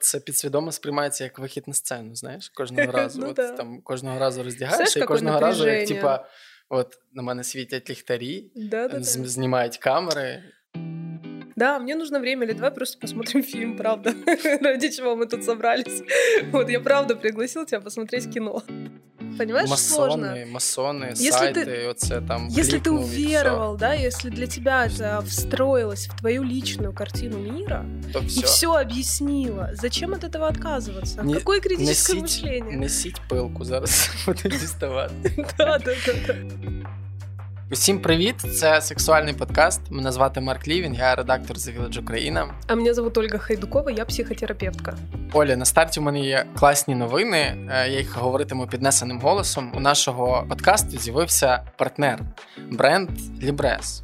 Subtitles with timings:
[0.00, 3.19] Це підсвідомо сприймається як вихід на сцену, знаєш, кожного разу.
[3.21, 3.51] Ну От да.
[3.51, 6.01] там кожного разу роздягаєшся, Знаєш, і какое кожного разу, як напряжение.
[6.01, 6.27] типа,
[6.69, 9.27] от на мене світять ліхтарі, Да, да, з- да.
[9.27, 10.43] знімають камери.
[11.55, 14.13] Да, мне нужно время, или давай просто посмотрим фильм, правда.
[14.61, 16.03] Ради чего мы тут собрались.
[16.51, 18.63] Вот я правда пригласил тебя посмотреть кино.
[19.40, 20.16] Понимаешь, сложно.
[20.26, 22.48] масони, масони, Если сайти, ти- оце там.
[22.58, 23.26] Если ты клікнув і все.
[23.26, 28.46] уверовал, да, если для тебя это встроилось в твою личную картину мира то и все.
[28.46, 31.24] все объяснило, зачем от этого отказываться?
[31.24, 32.76] Не- Какое критическое Несіть, мышление?
[32.76, 35.44] несіть пилку зараз буду діставати.
[35.58, 36.34] Да, да, да, да.
[37.71, 38.35] Усім привіт!
[38.39, 39.81] Це сексуальний подкаст.
[39.89, 42.53] Мене звати Марк Лівін, я редактор The Village Україна.
[42.67, 44.97] А мене звуть Ольга Хайдукова, я психотерапевтка.
[45.33, 47.37] Оля, на старті у мене є класні новини.
[47.71, 49.71] е, Я їх говоритиму піднесеним голосом.
[49.75, 52.19] У нашого подкасту з'явився партнер
[52.71, 53.09] бренд
[53.43, 54.01] Libres.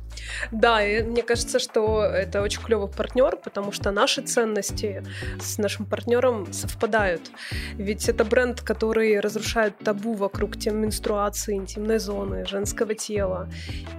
[0.50, 5.04] Да, и мне кажется, что это очень клевый партнер, потому что наши ценности
[5.40, 7.30] с нашим партнером совпадают.
[7.74, 13.48] Ведь это бренд, который разрушает табу вокруг тем менструации, интимной зоны, женского тела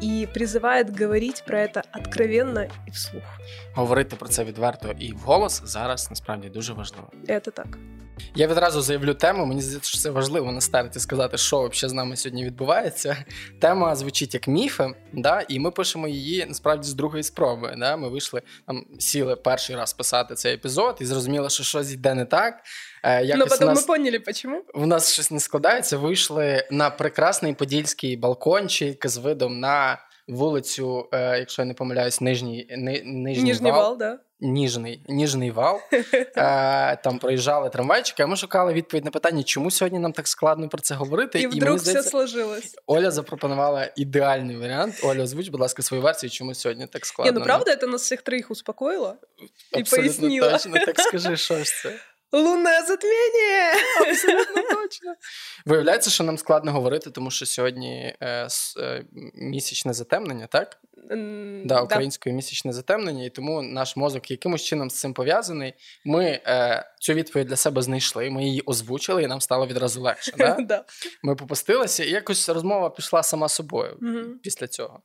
[0.02, 3.24] и призывает говорить про это откровенно и вслух.
[3.76, 7.12] Говорити про це відверто і вголос зараз насправді дуже важливо.
[7.28, 7.78] Это так.
[8.35, 9.47] Я відразу заявлю тему.
[9.47, 13.25] Мені здається, що це важливо на старті сказати, що взагалі з нами сьогодні відбувається.
[13.61, 17.75] Тема звучить як міфи, да, і ми пишемо її насправді з другої спроби.
[17.79, 17.97] Да.
[17.97, 22.25] Ми вийшли там, сіли перший раз писати цей епізод і зрозуміли, що щось йде не
[22.25, 22.55] так.
[23.03, 23.83] Е, якось нас...
[23.83, 24.65] мы поняли, почему.
[24.75, 25.99] в нас щось не складається.
[25.99, 32.67] Вийшли на прекрасний подільський балкончик з видом на вулицю, е, якщо я не помиляюсь, нижній,
[32.71, 33.81] ни, нижній, Нижний вал.
[33.83, 34.19] вал, да.
[34.41, 35.81] Ніжний, ніжний вал.
[36.37, 40.69] Е, там проїжджали трамвайчики, а ми шукали відповідь на питання, чому сьогодні нам так складно
[40.69, 41.39] про це говорити.
[41.39, 42.75] И мені вдруг все здається, сложилось.
[42.87, 45.01] Оля запропонувала ідеальний варіант.
[45.05, 47.33] Оля, озвуч, будь ласка, свою версію, чому сьогодні так складно.
[47.33, 49.15] Не, ну правда, это нас всех троих успокоило?
[49.77, 50.53] и Абсолютно пояснила.
[50.53, 50.73] точно.
[50.87, 51.93] Так скажи, що ж це?
[52.33, 53.73] Лунное затмение!
[54.01, 55.15] Абсолютно точно.
[55.67, 58.49] Виявляється, що нам складно говорити, тому що сьогодні е,
[58.81, 60.77] е, місячне затемнення, так?
[61.11, 65.75] М, Да, українською місячне затемнення, і тому наш мозок якимось чином з цим пов'язаний.
[66.05, 70.33] Ми е, цю відповідь для себе знайшли, ми її озвучили, і нам стало відразу легше.
[70.39, 70.57] Да?
[70.69, 70.85] Да.
[71.23, 74.41] Ми попустилися, і якось розмова пішла сама собою Мгм.
[74.43, 75.01] після цього.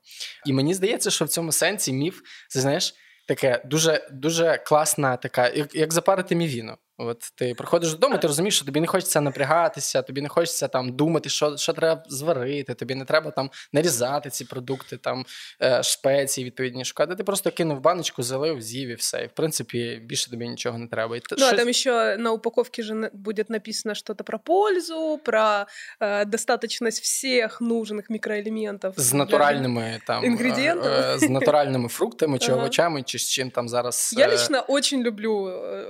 [0.45, 2.93] І мені здається, що в цьому сенсі міф, це знаєш,
[3.27, 6.77] таке дуже, дуже класна, така, як, як запарити мівіну.
[7.00, 10.92] От ти приходиш додому, ти розумієш, що тобі не хочеться напрягатися, тобі не хочеться там
[10.96, 15.24] думати, що, що треба зварити, тобі не треба там нарізати ці продукти, там
[15.62, 17.14] е, шпеції відповідні шукати.
[17.14, 19.22] Ти просто кинув баночку, залив, з'їв і все.
[19.22, 21.16] І в принципі більше тобі нічого не треба.
[21.16, 24.38] І т- Ну, а щось- там еще на упаковке же на- будет написано что-то про
[24.38, 25.66] пользу, про
[26.00, 28.92] э, достаточность всех нужных микроэлементов.
[28.96, 30.94] з для натуральними там Інгредієнтами?
[30.96, 32.60] е, е, з натуральними фруктами чи Ага.
[32.60, 34.08] овочами, чи з чим там зараз.
[34.12, 34.22] жизни.
[34.22, 35.84] Я е, лично очень люблю э,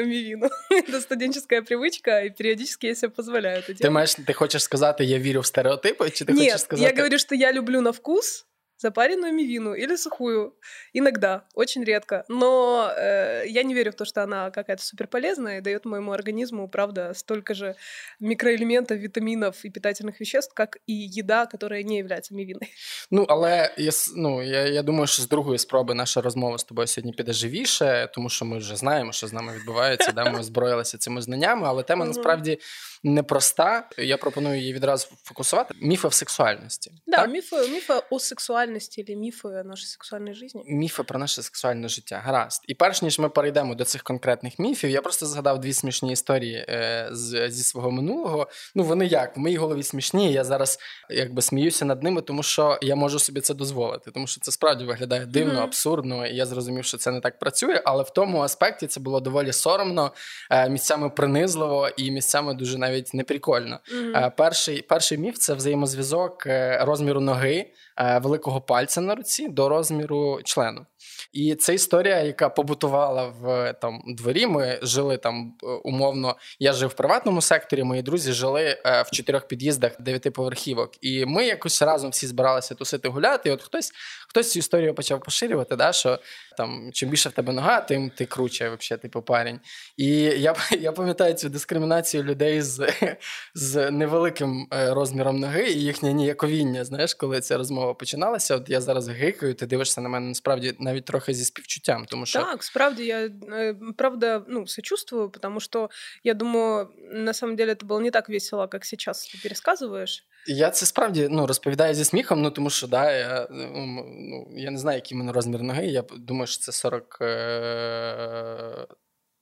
[0.00, 0.50] запаренную мивину.
[0.70, 3.94] Это студенческая привычка, и периодически я себе позволяю это Ти делать.
[3.94, 6.90] маєш, ти хочеш сказати, я вірю в стереотипи, чи ти Нет, хочеш сказати?
[6.90, 8.46] я говорю, что я люблю на вкус
[8.79, 10.53] запаренную мивину или сухую.
[10.93, 12.25] Иногда, очень редко.
[12.27, 16.67] Но э, я не верю в то, что она какая-то суперполезная и дает моему организму,
[16.67, 17.75] правда, столько же
[18.19, 22.69] микроэлементов, витаминов и питательных веществ, как и еда, которая не является мивиной.
[23.11, 26.63] Ну, але я, с- ну, я, я думаю, що з другої спроби наша розмова з
[26.63, 30.11] тобою сьогодні піде живіше, тому що ми вже знаємо, що з нами відбувається.
[30.11, 30.29] да?
[30.31, 32.13] Ми озброїлися цими знаннями, але тема Мгм.
[32.13, 32.59] насправді
[33.03, 33.89] непроста.
[33.97, 35.75] Я пропоную її відразу фокусувати.
[35.81, 36.91] Міфи в сексуальності.
[37.07, 37.29] Да, так?
[37.29, 40.63] мифы, мифы о сексуальности или мифы о нашей сексуальной жизни.
[40.65, 42.21] Міфи про наше сексуальне життя.
[42.25, 42.63] Гаразд.
[42.67, 46.65] І перш ніж ми перейдемо до цих конкретних міфів, я просто згадав дві смішні історії
[46.69, 48.47] е, з, зі свого минулого.
[48.75, 50.33] Ну вони як в моїй голові смішні.
[50.33, 54.11] Я зараз якби сміюся над ними, тому що я можу собі це дозволити.
[54.11, 55.63] Тому що це справді виглядає дивно, Мгм.
[55.63, 56.27] абсурдно.
[56.27, 57.81] І я зрозумів, що це не так працює.
[57.85, 60.13] Але в тому аспекті це було доволі соромно,
[60.51, 63.79] е, місцями принизливо і місцями дуже навіть неприкольно.
[63.93, 64.15] Мгм.
[64.15, 69.68] Е, Перший, перший міф це взаємозв'язок е, розміру ноги е, великого пальця на руці до
[69.68, 70.86] розміру члену.
[71.32, 74.46] І це історія, яка побутувала в там дворі.
[74.46, 76.36] Ми жили там е, умовно.
[76.58, 77.84] Я жив в приватному секторі.
[77.84, 80.90] Мої друзі жили е, в чотирьох під'їздах дев'ятиповерхівок.
[81.00, 83.48] І ми якось разом всі збиралися тусити гуляти.
[83.48, 83.92] І от хтось
[84.28, 86.18] хтось цю історію почав поширювати, да, що
[86.56, 89.60] там чим більше в тебе нога, тим ти круче, взагалі, типу парень.
[89.96, 92.92] І я, я пам'ятаю цю дискримінацію людей з,
[93.54, 96.84] з невеликим е, розміром ноги і їхнє ніяковіння.
[96.84, 101.05] Знаєш, коли ця розмова починалася, от я зараз гикаю, ти дивишся на мене насправді навіть
[101.05, 105.89] трохи зі співчуттям, тому що Так, справді я э, правда ну сочувствую, потому что
[106.23, 110.23] я думаю, на самом деле это было не так весело, как сейчас ты пересказываешь.
[110.47, 114.77] я це справді ну, розповідаю зі сміхом, ну тому що да, я, ну, я не
[114.77, 115.85] знаю, який в мене розмір ноги.
[115.85, 117.17] Я думаю, що це 40.
[117.21, 118.85] Е...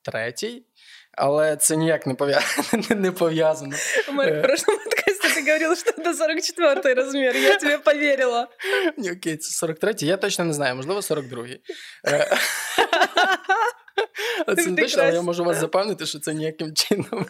[0.07, 0.63] 43-й,
[1.11, 2.83] але це ніяк не пов'язано.
[2.89, 3.75] не пов'язано.
[4.09, 4.41] У мене в е.
[4.41, 4.79] прошлому
[5.37, 8.47] подкасті ти говорила, що це 44 розмір, я тобі повірила.
[8.97, 11.59] Ні, окей, це 43-й, я точно не знаю, можливо, 42-й.
[14.56, 17.26] Це не точно, але я можу вас запевнити, що це ніяким чином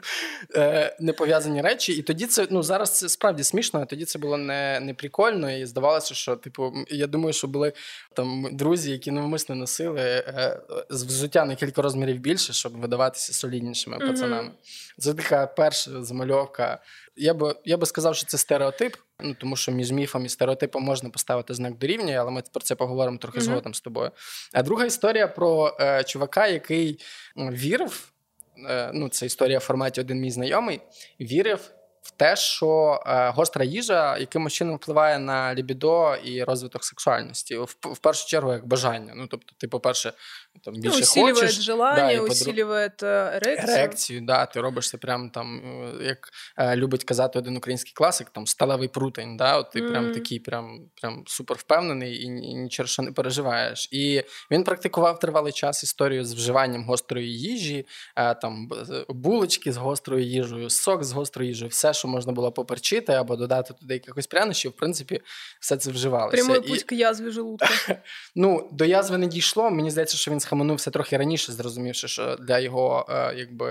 [0.56, 1.92] е, не пов'язані речі.
[1.92, 5.52] І тоді це ну зараз це справді смішно, а тоді це було не не прикольно.
[5.52, 7.72] І здавалося, що типу, я думаю, що були
[8.14, 10.60] там друзі, які навмисно носили е,
[10.90, 14.50] взуття на кілька розмірів більше, щоб видаватися соліднішими пацанами.
[14.98, 16.82] Це така перша замальовка.
[17.16, 18.96] Я би я би сказав, що це стереотип.
[19.22, 22.74] Ну тому що між міфом і стереотипом можна поставити знак дорівнює, але ми про це
[22.74, 23.42] поговоримо трохи mm-hmm.
[23.42, 24.10] згодом з тобою.
[24.52, 27.00] А друга історія про е, чувака, який
[27.36, 28.12] вірив.
[28.68, 30.80] Е, ну, це історія в форматі один мій знайомий,
[31.20, 31.70] вірив
[32.02, 37.76] в те, що е, гостра їжа якимось чином впливає на лібідо і розвиток сексуальності, в,
[37.82, 39.12] в першу чергу як бажання.
[39.16, 40.12] Ну тобто, ти, по-перше,
[40.62, 43.76] там ну, більше усиливает хочеш, желання, да, усиливає ерекцію.
[43.76, 44.20] ерекцію.
[44.20, 45.60] Да, ти робиш це прям там,
[46.00, 49.36] е, як е, любить казати один український класик, там сталевий прутень.
[49.36, 49.90] Да, от Ти mm-hmm.
[49.90, 53.88] прям такий, прям прям супер впевнений і, і нічого що не переживаєш.
[53.92, 57.86] І він практикував тривалий час історію з вживанням гострої їжі,
[58.16, 58.68] е, там
[59.08, 63.74] булочки з гострою їжею, сок з гострою їжею, все що можна було поперчити або додати
[63.74, 65.20] туди якихось прянощів, в принципі,
[65.60, 66.36] все це вживалося.
[66.36, 67.68] Прямий путь к язві желудка.
[68.34, 69.70] Ну, до язви не дійшло.
[69.70, 73.70] Мені здається, що він схаменувся трохи раніше, зрозумівши, що для його е, якби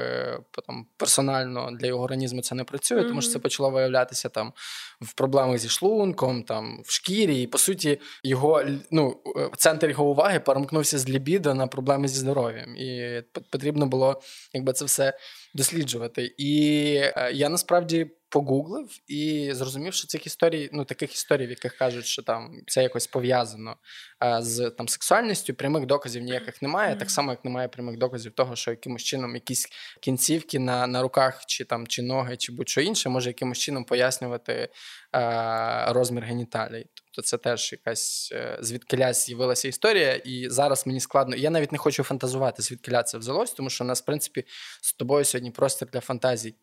[0.68, 4.54] там персонально для його організму це не працює, тому що це почало виявлятися там
[5.02, 7.42] в проблемах зі шлунком, там в шкірі.
[7.42, 12.20] І по суті, його ну, е, центр його уваги перемкнувся з лібідо на проблеми зі
[12.20, 12.76] здоров'ям.
[12.76, 13.22] І
[13.52, 14.22] потрібно було
[14.54, 15.14] якби це все
[15.54, 16.36] досліджувати.
[16.38, 21.78] І е, я насправді погуглив і зрозумів, що цих історій, ну таких історій, в яких
[21.78, 23.76] кажуть, що там це якось пов'язано
[24.20, 26.94] а, з там сексуальністю, прямих доказів ніяких немає.
[26.94, 27.00] Mm-hmm.
[27.00, 29.68] Так само, як немає прямих доказів того, що якимось чином якісь
[30.02, 34.70] кінцівки на на руках, чи там чи ноги, чи будь-що інше, може якимось чином пояснювати
[35.12, 36.86] а, розмір геніталій.
[36.94, 41.36] Тобто це теж якась е, звідкиля з'явилася історія, і зараз мені складно.
[41.36, 44.44] Я навіть не хочу фантазувати, звідкиля це взялось, тому що у нас, в принципі,
[44.82, 46.56] з тобою сьогодні простір для фантазій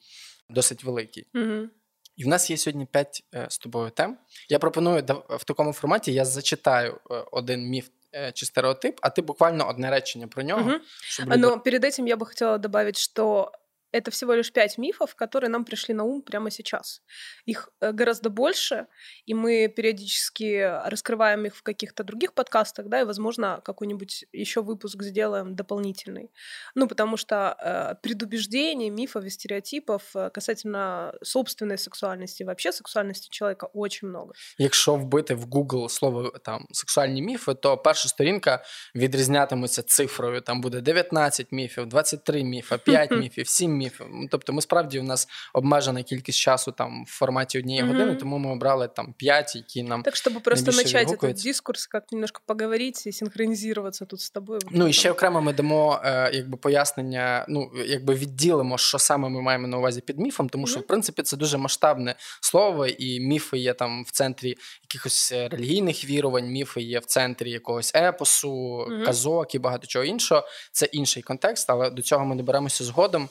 [0.51, 1.27] досить великий.
[1.35, 1.69] Угу.
[2.17, 4.19] І в нас є сьогодні п'ять е, з тобою тем.
[4.49, 9.23] Я пропоную в такому форматі я зачитаю е, один міф е, чи стереотип, а ти
[9.23, 10.61] буквально одне речення про нього.
[10.61, 10.81] Угу.
[11.03, 11.39] Щоб люди...
[11.39, 13.53] Но перед этим я бы хотела добавить, что
[13.94, 17.02] это всего лишь пять мифов, которые нам пришли на ум прямо сейчас.
[17.46, 18.86] Их э, гораздо больше,
[19.26, 25.04] и мы периодически раскрываем их в каких-то других подкастах, да, и, возможно, какой-нибудь еще выпуск
[25.04, 26.30] сделаем дополнительный.
[26.76, 33.66] Ну, потому что э, предубеждений, мифов и стереотипов э, касательно собственной сексуальности, вообще сексуальности человека
[33.74, 34.34] очень много.
[34.58, 38.64] Якщо вбити в Google слово там сексуальні міфи, то перша сторінка
[38.96, 40.42] відрізнятиметься цифрою.
[40.42, 44.01] Там буде 19 міфів, 23 міфа, 5 міфів, 7 міфів Міф.
[44.31, 47.93] Тобто, ми справді у нас обмежена кількість часу там в форматі однієї mm-hmm.
[47.93, 52.13] години, тому ми обрали там п'ять, які нам так, щоб просто почати этот дискурс, як
[52.13, 54.61] немножко поговорити і синхронізуватися тут з тобою.
[54.71, 57.45] Ну і ще окремо ми дамо е, якби пояснення.
[57.49, 60.83] Ну якби відділимо, що саме ми маємо на увазі під міфом, тому що mm-hmm.
[60.83, 66.05] в принципі це дуже масштабне слово, і міфи є там в центрі якихось е, релігійних
[66.05, 69.05] вірувань, міфи є в центрі якогось епосу, mm-hmm.
[69.05, 70.43] казок і багато чого іншого.
[70.73, 73.29] Це інший контекст, але до цього ми доберемося згодом.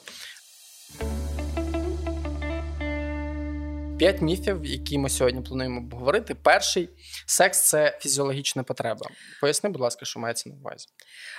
[3.99, 6.35] П'ять міфів, які ми сьогодні плануємо обговорити.
[6.35, 6.89] Перший
[7.25, 9.09] секс це фізіологічна потреба.
[9.41, 10.87] Поясни, будь ласка, що мається на увазі.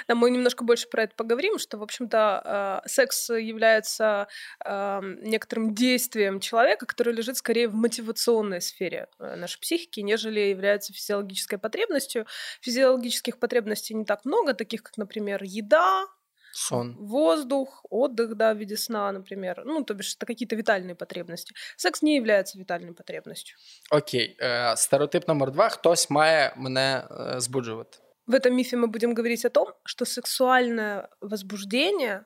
[0.09, 4.27] Да, мы немножко больше про это поговорим, что, в общем-то, э, секс является
[4.67, 10.93] э, некоторым действием человека, который лежит скорее в мотивационной сфере э, нашей психики, нежели является
[10.93, 12.27] физиологической потребностью.
[12.61, 16.07] Физиологических потребностей не так много, таких как, например, еда,
[16.56, 16.96] Сон.
[16.98, 19.64] Воздух, отдых, да, в виде сна, например.
[19.66, 21.54] Ну, то бишь, это какие-то витальные потребности.
[21.76, 23.58] Секс не является витальной потребностью.
[23.90, 24.38] Окей.
[24.40, 25.70] Э, стереотип номер два.
[25.70, 27.98] Хтось має мене э, збуджувати.
[28.28, 32.26] В этом мифе мы будем говорить о том, что сексуальное возбуждение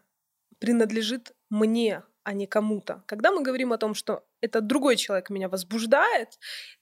[0.59, 3.02] принадлежит мне, а не кому-то.
[3.06, 6.28] Когда мы говорим о том, что это другой человек меня возбуждает,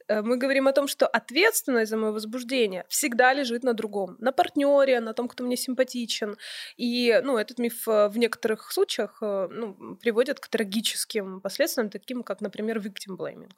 [0.09, 4.33] э, мы говорим о том, что ответственность за мое возбуждение всегда лежит на другом, на
[4.33, 6.37] партнере, на том, кто мне симпатичен.
[6.77, 12.23] И ну, этот миф э, в некоторых случаях э, ну, приводит к трагическим последствиям, таким
[12.23, 13.53] как, например, victim blaming.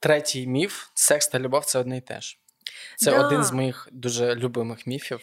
[0.00, 2.38] Третій міф секс та любов це одне і те ж.
[2.96, 3.26] Це да.
[3.26, 5.20] один з моїх дуже любимих міфів.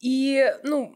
[0.00, 0.94] І ну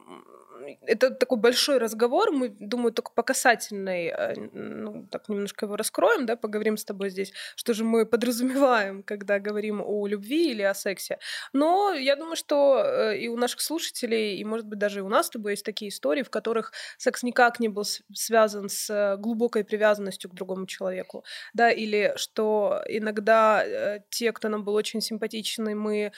[0.85, 6.25] это такой большой разговор, мы, думаю, только по касательной, э, ну, так немножко его раскроем,
[6.25, 10.73] да, поговорим с тобой здесь, что же мы подразумеваем, когда говорим о любви или о
[10.73, 11.19] сексе.
[11.53, 15.09] Но я думаю, что э, и у наших слушателей, и, может быть, даже и у
[15.09, 19.63] нас с тобой есть такие истории, в которых секс никак не был связан с глубокой
[19.63, 25.75] привязанностью к другому человеку, да, или что иногда э, те, кто нам был очень симпатичны,
[25.75, 26.11] мы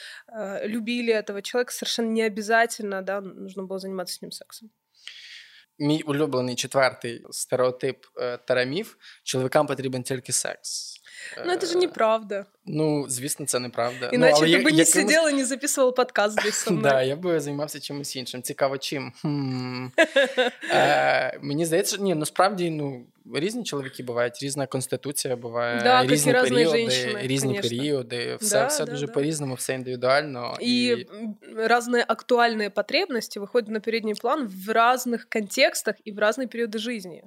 [0.63, 4.70] любили этого человека, совершенно не обязательно, да, нужно было заниматься с ним сексом.
[5.79, 10.98] Мій улюблений четвертий стереотип е, тарамів: чоловікам потрібен тільки секс.
[11.46, 12.46] Ну, це ж неправда.
[12.65, 14.10] Ну, звісно, це неправда.
[14.13, 14.91] Іначе ну, ти би не якимось...
[14.91, 16.94] сидів і не записував подкаст десь со мною.
[16.94, 18.41] Да, я би займався чимось іншим.
[18.41, 19.13] Цікаво, чим.
[20.72, 26.67] е, Мені здається, ні, насправді, ну, різні чоловіки бувають, різна конституція буває, да, різні періоди,
[26.67, 27.71] женщины, різні конечно.
[27.71, 29.12] періоди, все, да, все да, дуже да.
[29.12, 30.57] по-різному, все індивідуально.
[30.62, 31.07] И, и
[31.57, 37.23] разные актуальные потребности выходят на передний план в разных контекстах и в разные периоды жизни.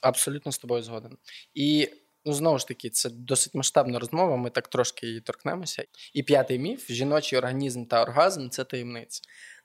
[0.00, 1.16] Абсолютно з тобою згоден.
[1.54, 1.88] І
[2.24, 4.36] ну, знову ж таки, це досить масштабна розмова.
[4.36, 5.84] Ми так трошки її торкнемося.
[6.14, 9.22] І п'ятий міф: жіночий організм та оргазм це таємниця.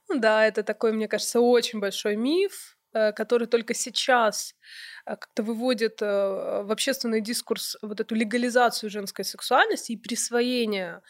[0.10, 2.80] Ну да, это такой, мне кажется, очень большой миф, э,
[3.12, 4.54] который только сейчас
[5.06, 11.02] э, как-то выводит э, в общественный дискурс вот эту легализацию женской сексуальности и присвоение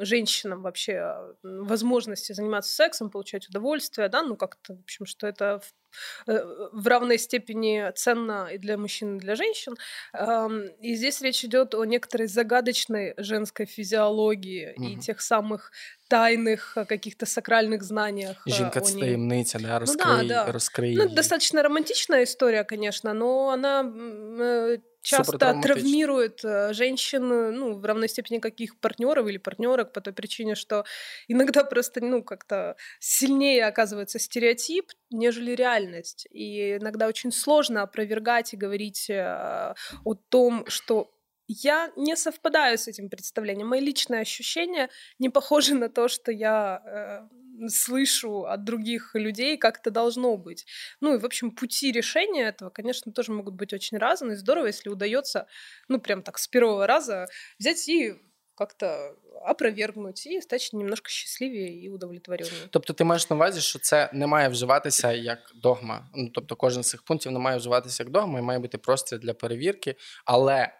[0.00, 5.60] женщинам вообще возможности заниматься сексом, получать удовольствие, да, ну как-то, в общем, что это
[6.26, 9.74] в, э, в равной степени ценно и для мужчин, и для женщин.
[10.80, 14.88] И здесь речь идет о некоторой загадочной женской физиологии угу.
[14.88, 15.72] и тех самых
[16.08, 18.42] тайных каких-то сакральных знаниях.
[18.46, 20.52] Жінка це таємниця, да, розкрий, ну, да, да.
[20.52, 20.96] розкрий.
[20.96, 28.08] Ну, достаточно романтичная история, конечно, но она э, часто травмирует э, женщин, ну, в равной
[28.08, 30.84] степени каких партнеров или партнерок по той причине, что
[31.28, 36.26] иногда просто, ну, как-то сильнее оказывается стереотип, нежели реальность.
[36.30, 41.15] И иногда очень сложно опровергать и говорить э, о том, что
[41.47, 43.67] я не совпадаю с этим представлением.
[43.67, 49.79] Мои личные ощущения не похожи на то, что я э, слышу от других людей, как
[49.79, 50.65] это должно быть.
[51.01, 54.35] Ну и, в общем, пути решения этого, конечно, тоже могут быть очень разные.
[54.35, 55.47] Здорово, если удается,
[55.87, 57.27] ну, прям так с первого раза
[57.59, 58.15] взять и
[58.55, 59.15] как-то
[59.49, 62.67] опровергнуть і стати немножко щасливіше і удовлетвореннее.
[62.69, 66.09] Тобто ти маєш на увазі, що це не має вживатися як догма.
[66.15, 69.19] Ну тобто, кожен з цих пунктів не має вживатися як догма, і має бути простір
[69.19, 69.95] для перевірки,
[70.25, 70.71] але е,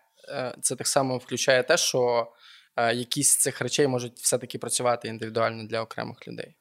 [0.62, 2.32] це так само включає те, що
[2.76, 6.56] е, якісь з цих речей можуть все-таки працювати індивідуально для окремих людей.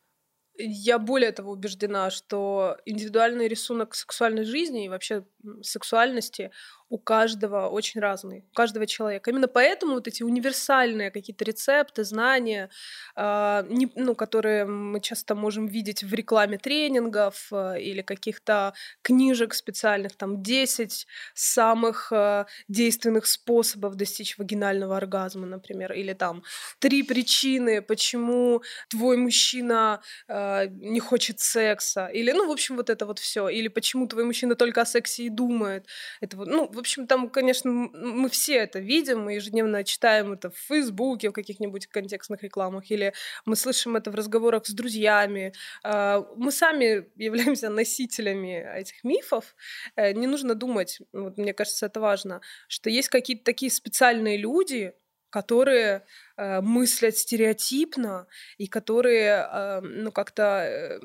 [0.63, 5.25] Я более того убеждена, что индивидуальный рисунок сексуальной жизни и вообще
[5.63, 6.51] сексуальности
[6.90, 9.32] у каждого очень разный, у каждого человека.
[9.32, 12.70] Именно поэтому вот эти универсальные какие-то рецепты, знания,
[13.16, 19.54] э, не, ну, которые мы часто можем видеть в рекламе тренингов э, или каких-то книжек
[19.54, 26.44] специальных, там 10 самых э, действенных способов достичь вагинального оргазма, например, или там
[26.80, 33.06] три причины, почему твой мужчина э, не хочет секса, или, ну, в общем, вот это
[33.06, 35.88] вот все, или почему твой мужчина только о сексе и думает.
[36.22, 40.50] Это вот, ну, в общем, там, конечно, мы все это видим, мы ежедневно читаем это
[40.50, 43.14] в Фейсбуке, в каких-нибудь контекстных рекламах, или
[43.46, 45.54] мы слышим это в разговорах с друзьями.
[45.84, 49.56] А, мы сами являемся носителями этих мифов.
[49.96, 54.94] Э, не нужно думать, вот мне кажется, это важно, что есть какие-то такие специальные люди,
[55.30, 56.06] которые
[56.38, 58.28] э, мыслят стереотипно
[58.58, 60.44] и которые, э, ну, как-то...
[60.44, 61.00] Э,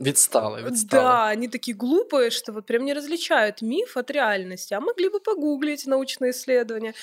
[0.00, 1.02] відстали, відстали.
[1.02, 4.74] Да, они такие глупые, что вот прям не различают миф от реальности.
[4.74, 6.94] А могли бы погуглить научные исследования.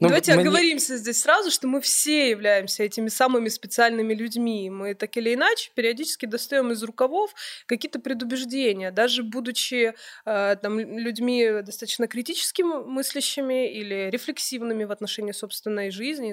[0.00, 0.42] Ну, Давайте мне...
[0.42, 4.70] оговоримся здесь сразу, что мы все являемся этими самыми специальными людьми.
[4.70, 7.34] Мы так или иначе периодически достаем из рукавов
[7.66, 15.90] какие-то предубеждения, даже будучи э, там, людьми достаточно критически мыслящими или рефлексивными в отношении собственной
[15.90, 16.32] жизни,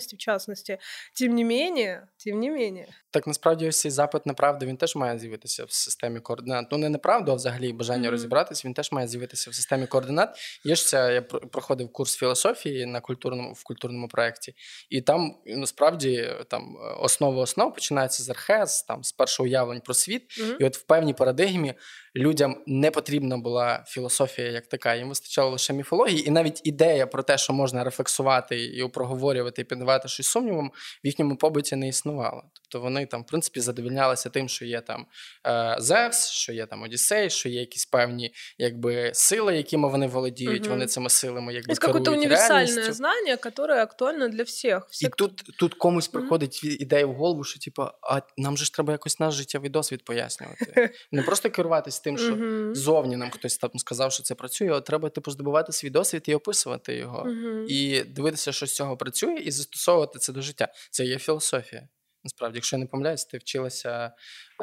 [0.00, 0.78] сексуальности в частности.
[1.14, 2.88] Тем не менее, тем не менее.
[3.10, 6.66] Так насправді ось цей запит на правду він теж має з'явитися в системі координат.
[6.70, 8.10] Ну не на правду, а взагалі бажання mm-hmm.
[8.10, 8.68] розібратися.
[8.68, 10.36] Він теж має з'явитися в системі координат.
[10.64, 14.54] Є ж це, я проходив курс філософії на культурному в культурному проєкті,
[14.90, 20.22] і там насправді там основа основ починається з архез, там з першого уявлень про світ,
[20.22, 20.56] mm-hmm.
[20.60, 21.74] і от в певній парадигмі
[22.16, 27.22] людям не потрібна була філософія як така, їм вистачало лише міфології, і навіть ідея про
[27.22, 30.71] те, що можна рефлексувати і проговорювати і піддавати щось сумнівом,
[31.03, 32.43] в їхньому побуті не існувала.
[32.74, 35.06] Тобто вони там, в принципі, задовільнялися тим, що є там
[35.46, 40.62] е, Зевс, що є там Одіссей, що є якісь певні якби сили, якими вони володіють.
[40.62, 40.70] Угу.
[40.70, 44.86] Вони цими силами якби Це якесь універсальне знання, яке актуальне для всіх.
[44.90, 45.08] всіх.
[45.08, 46.72] І тут тут комусь приходить угу.
[46.72, 50.90] ідея в голову, що типу, а нам же ж треба якось наш життєвий досвід пояснювати.
[51.12, 52.38] Не просто керуватись тим, що
[52.74, 56.34] зовні нам хтось там сказав, що це працює, а треба типу здобувати свій досвід і
[56.34, 57.28] описувати його.
[57.68, 60.68] І дивитися, що з цього працює, і застосовувати це до життя.
[60.90, 61.88] Це є філософія.
[62.23, 64.11] Насправді, якщо я не помиляюсь, ти вчилася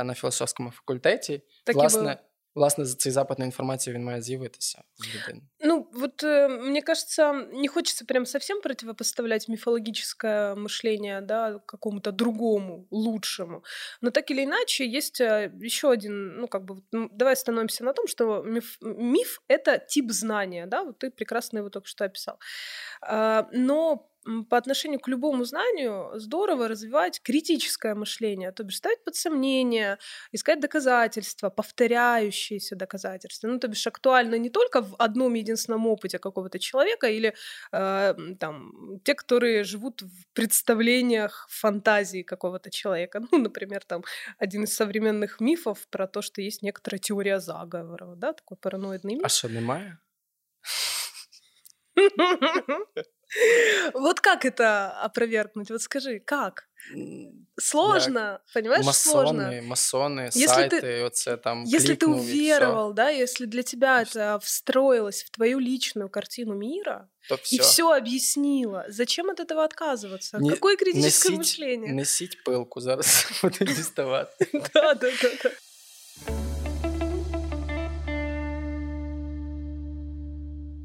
[0.05, 1.43] на філософському факультеті.
[1.65, 2.19] Так Власне,
[2.55, 5.43] власне, цей запит на информацию він має з'явитися з людини.
[5.61, 12.87] Ну, вот э, мне кажется, не хочется прям совсем противопоставлять мифологическое мышление, да, какому-то другому,
[12.91, 13.63] лучшему.
[14.03, 17.93] Но так или иначе, есть э, еще один, ну, как бы, ну, давай остановимся на
[17.93, 22.39] том, что миф, миф — это тип знания, да, вот ты прекрасно его только что описал.
[23.03, 24.10] А, но
[24.50, 29.98] по отношению к любому знанию здорово развивать критическое мышление, то бишь ставить под сомнение,
[30.32, 33.48] искать доказательства, повторяющиеся доказательства.
[33.48, 37.34] Ну, то бишь актуально не только в одном единственном опыте какого-то человека или
[37.72, 43.22] э, там те, которые живут в представлениях фантазии какого-то человека.
[43.32, 44.04] Ну, например, там
[44.38, 49.26] один из современных мифов про то, что есть некоторая теория заговора, да, такой параноидный миф.
[49.26, 49.98] А что, немає?
[53.95, 55.71] Вот как это опровергнуть?
[55.71, 56.69] Вот скажи, как?
[57.59, 58.43] Сложно, як?
[58.53, 59.63] понимаешь, масоны, сложно.
[59.63, 65.25] Масоны, если сайты, ты, оце там Если ты уверовал, да, если для тебя это встроилось
[65.25, 67.57] в твою личную картину мира, то все.
[67.57, 70.39] и все объяснило, зачем от этого отказываться?
[70.39, 71.93] Не, Какое критическое несіть, мышление?
[71.93, 74.47] Несіть пилку, зараз буду діставати.
[74.53, 75.51] Да, да, да,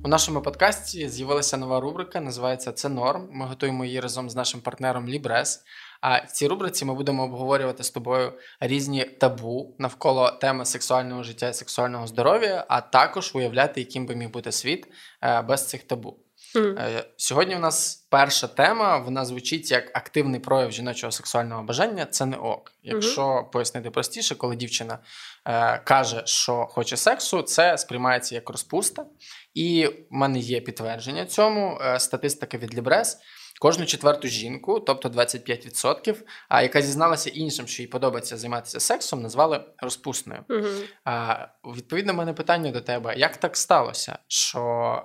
[0.07, 3.29] У нашому подкасті з'явилася нова рубрика, називається Це норм.
[3.33, 5.65] Ми готуємо її разом з нашим партнером Лібрес.
[6.01, 11.49] А в цій рубриці ми будемо обговорювати з тобою різні табу навколо теми сексуального життя
[11.49, 14.87] і сексуального здоров'я, а також уявляти, яким би міг бути світ
[15.23, 16.26] е, без цих табу.
[16.55, 17.05] Mm.
[17.17, 18.99] Сьогодні у нас перша тема.
[18.99, 22.07] Вона звучить як активний прояв жіночого сексуального бажання.
[22.07, 22.73] Це не ок.
[22.83, 23.51] Якщо mm-hmm.
[23.51, 24.99] пояснити простіше, коли дівчина
[25.47, 29.07] е, каже, що хоче сексу, це сприймається як розпуста.
[29.55, 31.79] І в мене є підтвердження цьому.
[31.83, 33.19] Е, статистика від Лібрес.
[33.62, 36.16] Кожну четверту жінку, тобто 25%,
[36.50, 40.44] а яка зізналася іншим, що їй подобається займатися сексом, назвали розпусною.
[40.50, 40.68] Угу.
[41.06, 44.62] А, Відповідно, в мене питання до тебе: як так сталося, що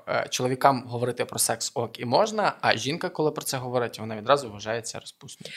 [0.08, 4.16] е, чоловікам говорити про секс ок і можна, а жінка, коли про це говорить, вона
[4.16, 5.52] відразу вважається розпусною?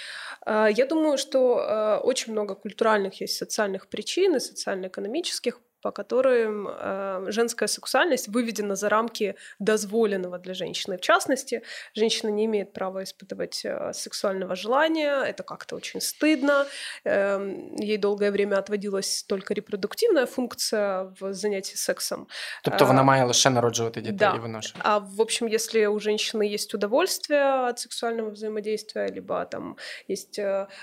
[0.75, 7.25] Я думаю, что э, очень много культуральных есть социальных причин и социально-экономических по которым э,
[7.31, 10.97] женская сексуальность выведена за рамки дозволенного для женщины.
[10.97, 11.61] В частности,
[11.95, 16.65] женщина не имеет права испытывать э, сексуального желания, это как-то очень стыдно.
[17.05, 17.39] Э,
[17.77, 22.27] ей долгое время отводилась только репродуктивная функция в занятии сексом.
[22.63, 24.35] Тобто вона має лише народжувати дітей да.
[24.35, 24.89] і виношувати.
[24.89, 29.75] А в общем, если у женщины есть удовольствие от сексуального взаимодействия, либо там
[30.09, 30.39] есть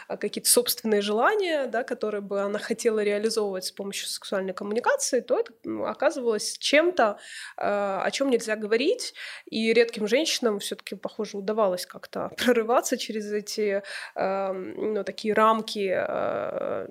[0.09, 5.39] какие-то собственные желания, да, которые бы она хотела реализовывать с помощью сексуальной коммуникации, коммуникации, то
[5.39, 7.17] это ну, оказывалось чем-то,
[7.58, 9.13] э, о чем нельзя говорить.
[9.49, 13.84] И редким женщинам все-таки, похоже, удавалось как-то прорываться через эти
[14.15, 15.93] эм, ну, такие рамки.
[15.93, 16.88] Э,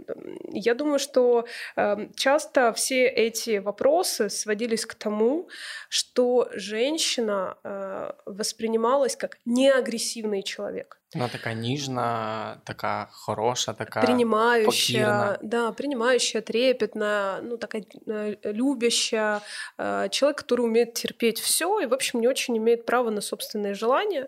[0.52, 1.44] я думаю, что
[1.76, 5.48] эм, часто все эти вопросы сводились к тому,
[5.88, 15.37] что женщина э, воспринималась как неагрессивный человек Вона така ніжна, така хороша, така принимающая, покірна.
[15.41, 19.41] да, принимающая, трепетная, ну такая э, любящая,
[19.77, 23.73] э, человек, который умеет терпеть все и, в общем, не очень имеет права на собственные
[23.73, 24.27] желания.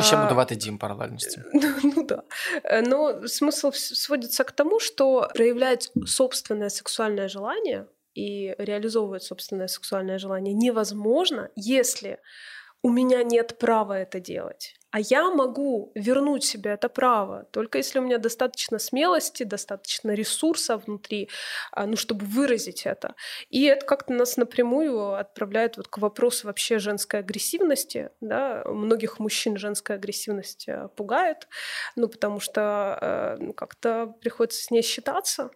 [0.00, 1.42] І ще будувати дім паралельно з цим.
[1.82, 2.22] Ну да.
[2.64, 10.18] Э, но смысл сводится к тому, что проявлять собственное сексуальное желание и реализовывать собственное сексуальное
[10.18, 12.18] желание невозможно, если
[12.82, 14.74] у меня нет права это делать.
[14.93, 20.77] А я могу вернуть себе это право только если у меня достаточно смелости, достаточно ресурса
[20.77, 21.29] внутри,
[21.71, 23.15] а, ну, чтобы выразить это.
[23.49, 28.09] И это как-то нас напрямую отправляет вот к вопросу вообще женской агрессивности.
[28.21, 28.63] Да?
[28.65, 31.47] Многих мужчин женская агрессивность э, пугает,
[31.95, 35.49] ну, потому что э, ну, как-то приходится с ней считаться,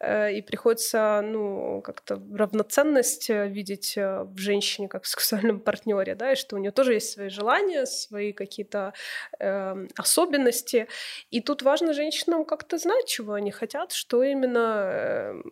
[0.00, 6.36] э, и приходится ну, как-то равноценность видеть в женщине как в сексуальном партнере, да, и
[6.36, 8.92] что у нее тоже есть свои желания, свои какие-то какие-то
[9.38, 10.88] э, особенности.
[11.30, 15.42] И тут важно женщинам как-то знать, чего они хотят, что именно э,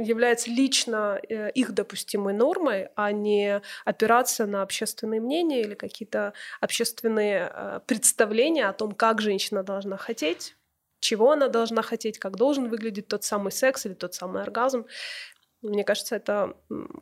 [0.00, 7.50] является лично э, их допустимой нормой, а не опираться на общественные мнения или какие-то общественные
[7.52, 10.54] э, представления о том, как женщина должна хотеть
[11.00, 14.84] чего она должна хотеть, как должен выглядеть тот самый секс или тот самый оргазм.
[15.62, 16.54] Мне кажется, это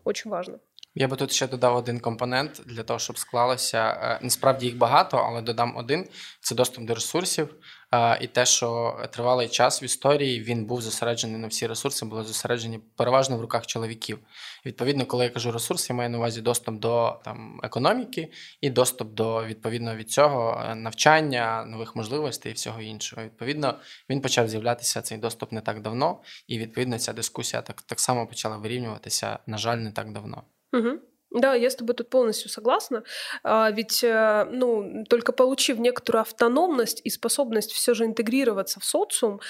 [0.04, 0.60] очень важно.
[0.98, 3.78] Я би тут ще додав один компонент для того, щоб склалося.
[3.78, 6.08] Е, насправді їх багато, але додам один:
[6.40, 7.54] це доступ до ресурсів.
[7.94, 12.24] Е, і те, що тривалий час в історії він був зосереджений на всі ресурси, були
[12.24, 14.18] зосереджені переважно в руках чоловіків.
[14.66, 19.14] відповідно, коли я кажу ресурс, я маю на увазі доступ до там економіки і доступ
[19.14, 23.22] до відповідно від цього е, навчання, нових можливостей і всього іншого.
[23.22, 23.78] Відповідно,
[24.10, 28.26] він почав з'являтися цей доступ не так давно, і відповідно ця дискусія так, так само
[28.26, 30.42] почала вирівнюватися, на жаль, не так давно.
[30.72, 31.00] Угу.
[31.32, 33.02] Да, я с тобой тут полностью согласна.
[33.42, 39.40] А, ведь, э, ну, только получив некоторую автономность и способность все же интегрироваться в социум,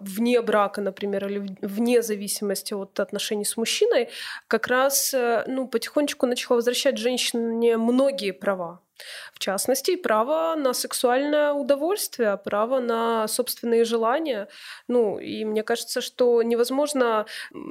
[0.00, 4.08] вне брака, например, или вне зависимости от отношений с мужчиной,
[4.48, 8.83] как раз, э, ну, потихонечку начала возвращать женщине многие права.
[9.32, 14.48] В частности, право на сексуальное удовольствие, право на собственные желания.
[14.88, 17.26] Ну, и мне кажется, что невозможно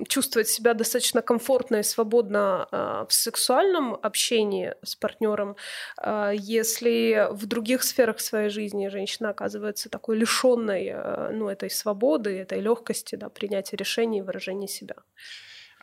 [0.08, 5.56] чувствовать себя достаточно комфортно и свободно э, в сексуальном общении с партнером,
[6.02, 12.38] э, если в других сферах своей жизни женщина оказывается такой лишенной э, ну, этой свободы,
[12.40, 14.96] этой легкости да, принятия решений и выражения себя.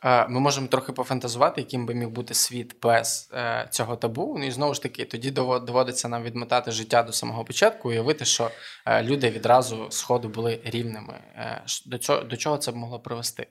[0.05, 4.37] Ми можемо трохи пофантазувати, яким би міг бути світ без е, цього табу.
[4.39, 8.51] Ну і знову ж таки, тоді доводиться нам відмотати життя до самого початку, уявити, що
[8.87, 11.21] е, люди відразу з ходу були рівними.
[11.35, 13.47] Е, до цього до чого це б могло привести?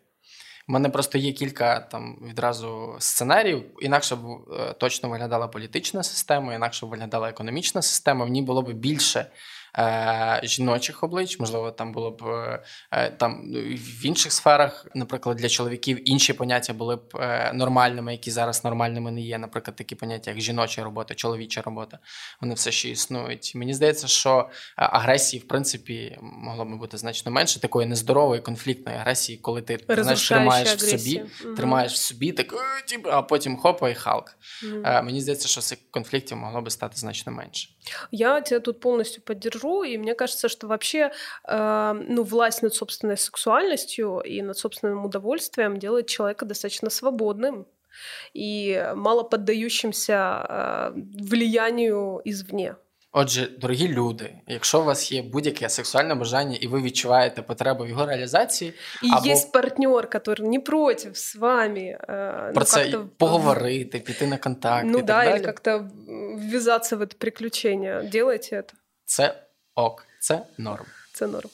[0.67, 3.65] У мене просто є кілька там відразу сценаріїв.
[3.81, 4.21] Інакше б
[4.79, 8.25] точно виглядала політична система, інакше б виглядала економічна система.
[8.25, 9.25] В ній було б більше
[9.77, 12.23] е, жіночих облич, можливо, там було б
[12.91, 13.41] е, там
[13.73, 19.11] в інших сферах, наприклад, для чоловіків інші поняття були б е, нормальними, які зараз нормальними
[19.11, 19.37] не є.
[19.37, 21.99] Наприклад, такі поняття, як жіноча робота, чоловіча робота.
[22.41, 23.55] Вони все ще існують.
[23.55, 28.97] Мені здається, що е, агресії, в принципі, могло би бути значно менше такої нездорової конфліктної
[28.97, 30.97] агресії, коли ти знаєш, тримаєш агресію.
[30.97, 31.55] в собі, угу.
[31.55, 32.53] тримаєш в собі, так
[33.03, 34.37] а потім хопа і халк.
[34.63, 34.81] Угу.
[34.83, 37.69] Мені здається, що цих конфліктів могло би стати значно менше.
[38.11, 41.12] Я тебя тут повністю поддержу держу, и мне кажется, что вообще
[41.44, 47.66] э, ну, власть над собственной сексуальностью и над собственным удовольствием делает человека достаточно свободным
[48.32, 52.76] и мало поддающимся э, влиянию извне.
[53.16, 57.88] Отже, дорогі люди, якщо у вас є будь-яке сексуальне бажання і ви відчуваєте потребу в
[57.88, 59.26] його реалізації, і або...
[59.26, 64.86] є партнер, який не проти з вами э, про ну, це поговорити, піти на контакт.
[64.88, 65.90] Ну і да, так или как-то
[66.36, 68.02] ввязаться в это приключение.
[68.12, 68.72] Делайте это.
[69.04, 69.42] Це
[69.79, 70.85] ок, це норм.
[71.13, 71.49] Це норм.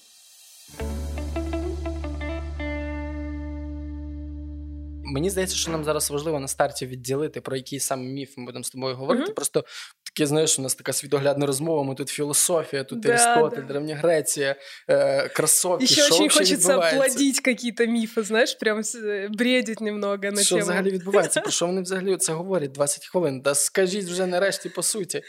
[5.04, 8.64] Мені здається, що нам зараз важливо на старті відділити, про який саме міф ми будемо
[8.64, 9.32] з тобою говорити.
[9.32, 9.36] Mm-hmm.
[9.36, 9.66] Просто
[10.04, 11.84] таке, знаєш, у нас така світоглядна розмова.
[11.84, 13.68] Ми тут філософія, тут да, Аристотель, да.
[13.68, 14.56] Древня Греція,
[14.88, 15.88] э, кросовки.
[15.88, 18.82] Ще дуже хочеться плодити якісь міфи, знаєш, прям
[19.30, 20.62] бредить немного на що тему.
[20.62, 21.42] взагалі відбувається?
[21.42, 23.42] Про що вони взагалі це говорять 20 хвилин?
[23.42, 25.24] Та скажіть вже нарешті по суті.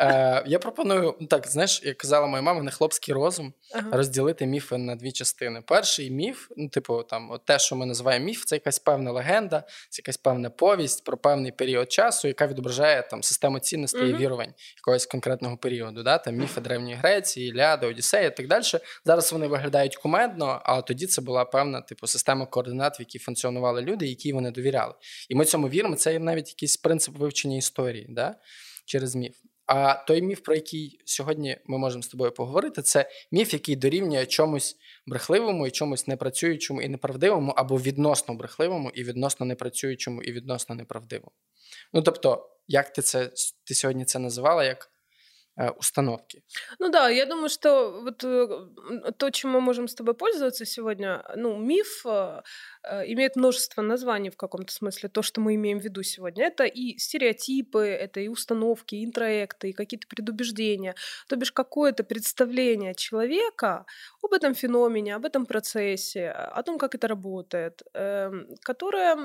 [0.00, 3.90] Е, Я пропоную ну, так, знаєш, як казала моя мама, не хлопський розум ага.
[3.92, 5.62] розділити міфи на дві частини.
[5.66, 9.64] Перший міф, ну, типу, там, от те, що ми називаємо міф, це якась певна легенда,
[9.90, 14.14] це якась певна повість про певний період часу, яка відображає там систему цінностей uh і
[14.14, 16.02] вірувань якогось конкретного періоду.
[16.02, 16.18] Да?
[16.18, 18.62] Там Міфи Древньої Греції, Іліада, Одіссея і так далі.
[19.04, 23.82] Зараз вони виглядають кумедно, а тоді це була певна типу система координат, в якій функціонували
[23.82, 24.94] люди, які вони довіряли.
[25.28, 25.96] І ми цьому віримо.
[25.96, 28.34] Це навіть якийсь принцип вивчення історії да?
[28.84, 29.36] через міф.
[29.66, 34.26] А той міф, про який сьогодні ми можемо з тобою поговорити, це міф, який дорівнює
[34.26, 34.76] чомусь
[35.06, 41.32] брехливому і чомусь непрацюючому і неправдивому, або відносно брехливому і відносно непрацюючому і відносно неправдивому.
[41.92, 43.30] Ну тобто, як ти це
[43.64, 44.64] ти сьогодні це називала?
[44.64, 44.90] як
[45.78, 46.42] установки.
[46.78, 51.24] Ну да, я думаю, что вот э, то, чем мы можем с тобой пользоваться сегодня,
[51.34, 52.42] ну, миф э,
[53.06, 56.44] имеет множество названий в каком-то смысле, то, что мы имеем в виду сегодня.
[56.46, 60.94] Это и стереотипы, это и установки, и интроекты, и какие-то предубеждения.
[61.28, 63.86] То бишь какое-то представление человека
[64.22, 69.16] об этом феномене, об этом процессе, о том, как это работает, эм, которое,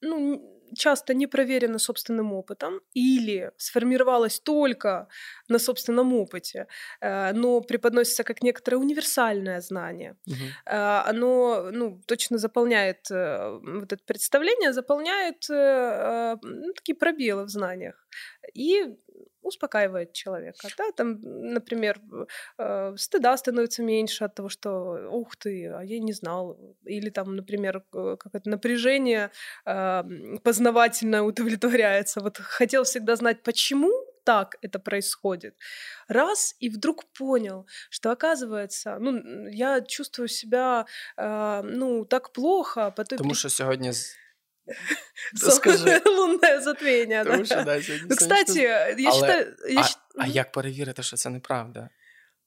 [0.00, 5.08] ну, часто не проверено собственным опытом или сформировалось только
[5.48, 6.66] на собственном опыте,
[7.00, 10.16] э, но преподносится как некоторое универсальное знание.
[10.26, 10.36] Угу.
[10.66, 18.06] Оно ну, точно заполняет э, вот это представление, заполняет ну, такие пробелы в знаниях.
[18.54, 18.96] И
[19.50, 20.68] успокаивает человека.
[20.78, 20.90] Да?
[20.96, 22.00] Там, например,
[22.58, 26.58] э, стыда становится меньше от того, что ух ты, а я не знал.
[26.84, 29.30] Или там, например, как это напряжение
[29.66, 30.02] э,
[30.42, 32.20] познавательно удовлетворяется.
[32.20, 33.90] Вот хотел всегда знать, почему
[34.24, 35.54] так это происходит.
[36.08, 40.86] Раз, и вдруг понял, что оказывается, ну, я чувствую себя,
[41.16, 43.92] э, ну, так плохо по той Тому що сьогодні
[45.35, 46.01] Скажи.
[46.05, 47.23] Лунне затміння.
[47.25, 49.55] Тому що, да, ну, кстати, я Але, считаю...
[49.69, 51.89] Я а, щ- а як перевірити, що це неправда?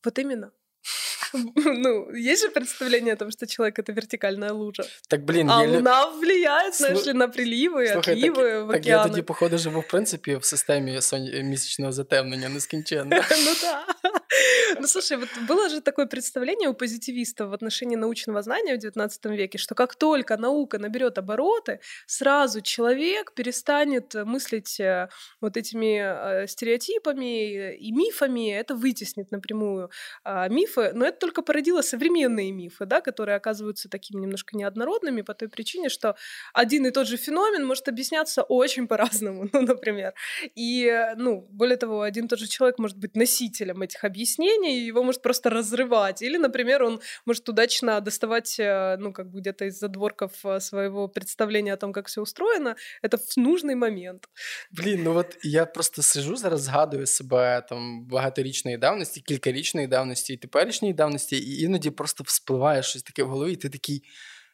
[0.05, 0.51] Вот именно.
[1.67, 4.83] Ну, есть же представление о том, что человек — это вертикальная лужа.
[5.09, 8.65] Так, блін, А є лю- Луна влияет, знаешь Слу- ли, на приливы, Слухай, так- отливы
[8.67, 9.23] в Так я тоді, океаны.
[9.23, 13.17] походу, живу, в принципі, в системі сон- місячного затемнення нескінченно.
[13.45, 13.85] Ну да.
[14.80, 19.36] Ну слушай, вот было же такое представление у позитивистов в отношении научного знания в XIX
[19.36, 25.10] веке, что как только наука наберет обороты, сразу человек перестанет мыслить э,
[25.42, 29.90] вот этими э, стереотипами и мифами, это вытеснит напрямую
[30.24, 35.34] а, мифы, но это только породило современные мифы, да, которые оказываются такими немножко неоднородными по
[35.34, 36.16] той причине, что
[36.54, 40.14] один и тот же феномен может объясняться очень по-разному, ну, например.
[40.56, 44.81] И, э, ну, более того, один и тот же человек может быть носителем этих объяснений,
[44.81, 46.23] и его может просто разрывать.
[46.23, 51.09] Или, например, он может удачно доставать, э, ну, как бы где-то из задворков э, своего
[51.09, 54.29] представления о том, как все устроено, это в нужный момент.
[54.71, 60.37] Блін, ну от я просто сижу зараз, згадую себе там багаторічної давності, кількарічної давності і
[60.37, 64.03] теперішньої давності, і іноді просто вспливає щось таке в голові, і ти такий.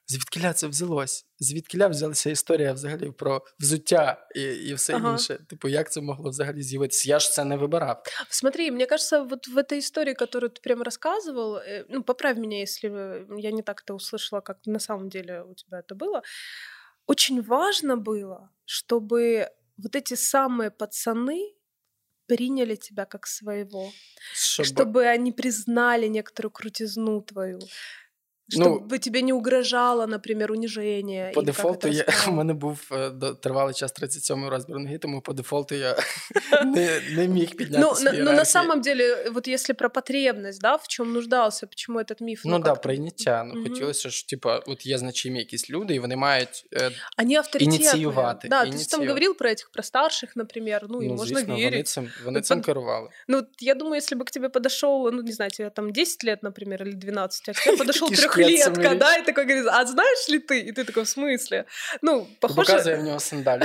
[0.09, 1.27] Звідкиля це взялось?
[1.39, 5.13] Звідкиля взялася історія взагалі про взуття і, і все Ага.
[5.13, 5.39] інше?
[5.49, 7.09] Типу, як це могло взагалі з'явитися?
[7.09, 8.03] Я ж це не вибирав.
[8.29, 12.61] Смотри, мне кажется, вот в этой истории, которую ты прям рассказывал, э, ну, поправь меня,
[12.61, 16.23] если э, я не так это услышала, как на самом деле у тебя это было,
[17.07, 21.55] очень важно было, чтобы вот эти самые пацаны
[22.27, 23.93] приняли тебя как своего,
[24.35, 24.67] Щоб...
[24.67, 27.59] чтобы они признали некоторую крутизну твою,
[28.57, 31.31] Ну, чтобы тебе не угрожало, например, унижение.
[31.35, 32.37] По или как дефолту это я, у рассказала.
[32.37, 35.97] мене був е, до- тривалий час 37 розмір ноги, тому по дефолту я
[36.65, 38.45] не, не міг підняти Ну, свій на, ну, на ієрархії.
[38.47, 42.43] самом деле, вот если про потребность, да, в чем нуждался, почему этот миф...
[42.45, 43.45] Ну так, да, как-то- прийняття.
[43.45, 43.69] Ну, Мгм.
[43.69, 46.91] хотілося ж, типа, от є значимі якісь люди, і вони мають е,
[47.23, 47.65] Они авторитетные.
[47.65, 49.09] Инициировать, Да, ты же там инициировать.
[49.09, 51.89] говорил про этих, про старших, например, ну, и ну, можно звісно, вони верить.
[51.89, 53.09] цим, вони Ну, цим под- керували.
[53.29, 56.25] Ну, вот я думаю, если бы к тебе подошел, ну, не знаю, тебе там 10
[56.25, 59.86] лет, например, или 12, а к тебе подошел Такие шведцы да, и такой говорит, а
[59.86, 60.60] знаешь ли ты?
[60.60, 61.66] И ты такой, в смысле?
[62.02, 62.72] Ну, похоже...
[62.72, 63.64] Показує в нього сандалі.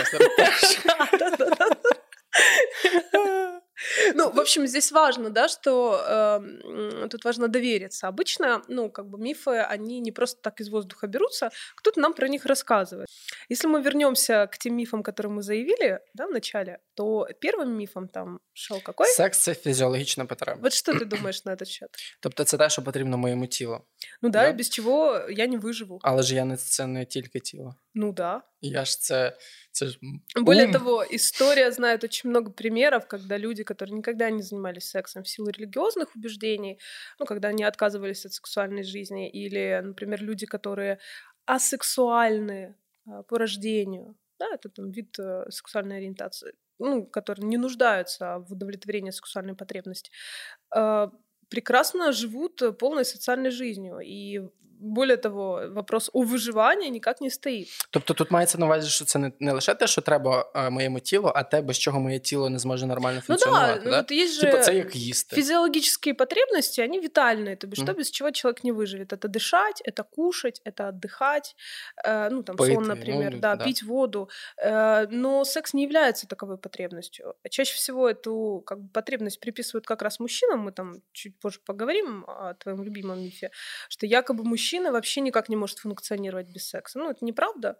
[4.13, 4.13] зараз теж.
[4.13, 4.23] Да-да-да.
[4.23, 8.07] Ну, в общем, здесь важно, да, что эм, тут важно довериться.
[8.07, 12.27] Обычно, ну, как бы мифы, они не просто так из воздуха берутся, кто-то нам про
[12.27, 13.05] них рассказывает.
[13.49, 18.07] Если мы вернемся к тем мифам, которые мы заявили, да, в начале, то первым мифом
[18.07, 19.07] там шел какой?
[19.07, 20.59] Секс це фізіологічна потреба.
[20.61, 21.89] Вот что ты думаешь на этот счет?
[22.19, 23.81] Тобто це те, що потрібно моєму тілу.
[24.21, 24.53] Ну да, Да.
[24.53, 25.99] без чего я не выживу.
[26.01, 27.75] Але ж я не це не тільки тіло.
[27.93, 28.41] Ну да.
[28.61, 29.37] Я ж це.
[30.36, 35.28] более того, история знает очень много примеров, когда люди, которые никогда не занимались сексом в
[35.28, 36.78] силу религиозных убеждений,
[37.18, 40.98] ну, когда они отказывались от сексуальной жизни, или, например, люди, которые
[41.46, 48.38] асексуальны а, по рождению, да, это там вид э, сексуальной ориентации, ну, которые не нуждаются
[48.38, 50.10] в удовлетворении сексуальной потребности,
[50.70, 51.10] а,
[51.48, 54.00] прекрасно живут э, полной социальной жизнью.
[54.00, 54.40] И
[54.83, 57.67] более того, вопрос о выживании никак не стоит.
[57.89, 60.99] Тобто тут мається на увазі, що це не, не лише те, що треба е, моєму
[60.99, 63.81] тілу, а те, без чого моє тіло не зможе нормально Ну да, функціонувати.
[63.85, 63.97] ну да?
[63.97, 65.35] вот есть же Типу, це як їсти.
[65.35, 67.87] физиологические потребности, они витальные, то бишь Мгм.
[67.87, 69.11] то, без чего человек не выживет.
[69.13, 71.55] Это дышать, это кушать, это отдыхать,
[72.07, 73.65] э, ну там Пыть, сон, ну, например, да, да.
[73.65, 74.29] пить воду.
[74.63, 77.33] Э, но секс не является таковой потребностью.
[77.49, 80.59] Чаще всего эту как бы, потребность приписывают как раз мужчинам.
[80.67, 83.49] Мы там чуть позже поговорим о твоем любимом мифе,
[83.89, 86.98] что якобы мужчина вообще никак не может функционировать без секса.
[86.98, 87.76] Ну, это неправда.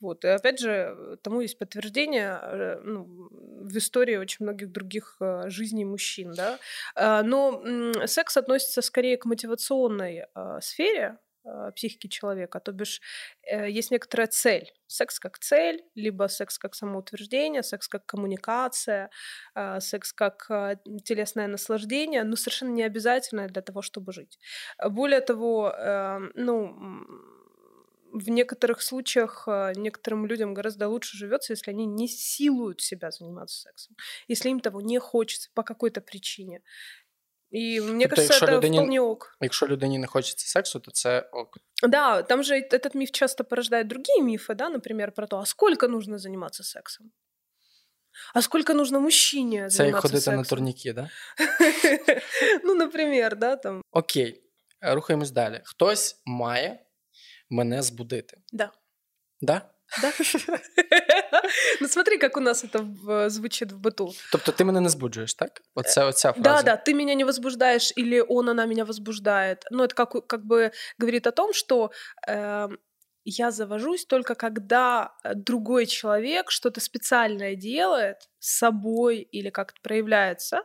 [0.00, 0.24] Вот.
[0.24, 5.84] И опять же, тому есть подтверждение э, ну, в истории очень многих других э, жизней
[5.84, 6.32] мужчин.
[6.32, 6.58] Да?
[6.96, 7.62] Э, Но
[8.06, 10.26] секс относится скорее к мотивационной
[10.60, 11.18] сфере
[11.74, 13.00] психики человека, то бишь
[13.42, 14.72] э, есть некоторая цель.
[14.86, 19.10] Секс как цель, либо секс как самоутверждение, секс как коммуникация,
[19.54, 24.38] э, секс как э, телесное наслаждение, но совершенно не обязательно для того, чтобы жить.
[24.78, 26.76] Э, Более того, э, ну,
[28.12, 33.60] в некоторых случаях э, некоторым людям гораздо лучше живется, если они не силуют себя заниматься
[33.62, 33.96] сексом,
[34.28, 36.62] если им того не хочется по какой-то причине.
[37.53, 39.37] И мне Тобто, кажется, якщо это людині- вполне ок.
[39.41, 41.57] Якщо людині не хочеться сексу, то це ок.
[41.83, 45.45] Да, там же эт- этот миф часто порождает другие мифы, да, например, про то, а
[45.45, 47.11] сколько нужно заниматься сексом?
[48.33, 50.37] А сколько нужно мужчине Це як заниматься ходити сексом?
[50.37, 51.09] на турніки, да?
[52.63, 53.81] ну, например, да, там.
[53.91, 54.43] Окей,
[54.83, 55.61] е, рухаємось далі.
[55.63, 56.85] Хтось має
[57.49, 58.37] мене збудити.
[58.53, 58.71] Да.
[59.41, 59.61] Да?
[60.01, 60.11] Да?
[61.80, 64.14] Ну смотри, как у нас это звучит в быту.
[64.32, 65.62] Тобто ти мене не збуджуєш, так?
[65.74, 66.62] Оце, оця фраза.
[66.62, 69.64] Да, да, ты меня не возбуждаешь, или он, она меня возбуждает.
[69.70, 71.90] Но это как, как бы говорит о том, что
[72.28, 72.68] э,
[73.24, 80.62] я завожусь только когда э, другой человек что-то специальное делает с собой или как-то проявляется,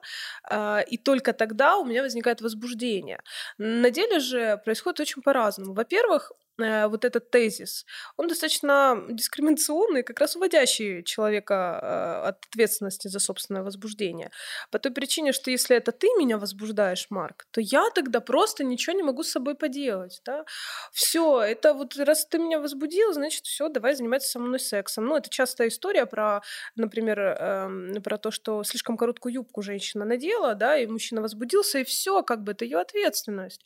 [0.50, 3.20] э, и только тогда у меня возникает возбуждение.
[3.58, 5.74] На деле же происходит очень по-разному.
[5.74, 7.86] Во-первых, Э, вот этот тезис,
[8.18, 14.32] он достаточно дискриминационный, как раз уводящий человека э, от ответственности за собственное возбуждение.
[14.72, 18.96] По той причине, что если это ты меня возбуждаешь, Марк, то я тогда просто ничего
[18.96, 20.22] не могу с собой поделать.
[20.26, 20.46] Да?
[20.92, 25.06] Все, это вот раз ты меня возбудил, значит, все, давай заниматься со мной сексом.
[25.06, 26.42] Ну, это частая история про,
[26.76, 31.84] например, э, про то, что слишком короткую юбку женщина надела, да, и мужчина возбудился, и
[31.84, 33.66] все, как бы это ее ответственность.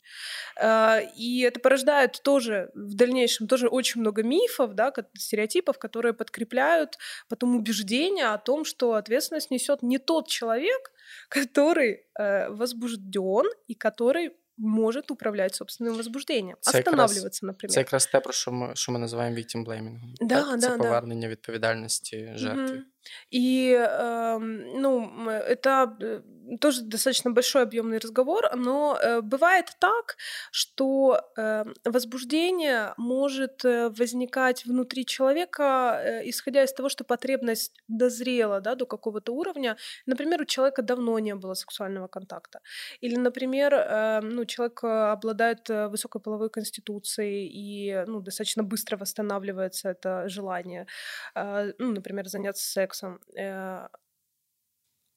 [0.60, 6.97] Э, и это порождает тоже в дальнейшем тоже очень много мифов, да, стереотипов, которые подкрепляют
[7.29, 10.91] потом убеждение о том, что ответственность несет не тот человек,
[11.29, 17.73] который э, возбужден и который может управлять собственным возбуждением, це останавливаться, наприклад.
[17.73, 19.99] Це якраз те, про що ми, що ми називаємо victim blaming.
[20.21, 20.59] Да, так?
[20.59, 22.75] да, це повернення відповідальності жертви.
[22.75, 22.83] Угу.
[23.30, 26.20] И э, ну, это э,
[26.60, 30.16] тоже достаточно большой объемный разговор, но э, бывает так,
[30.50, 38.60] что э, возбуждение может э, возникать внутри человека, э, исходя из того, что потребность дозрела
[38.60, 39.76] да, до какого-то уровня.
[40.06, 42.60] Например, у человека давно не было сексуального контакта.
[43.00, 50.28] Или, например, э, ну, человек обладает высокой половой конституцией и ну, достаточно быстро восстанавливается это
[50.28, 50.86] желание,
[51.34, 53.20] э, ну, например, заняться сексом сексом.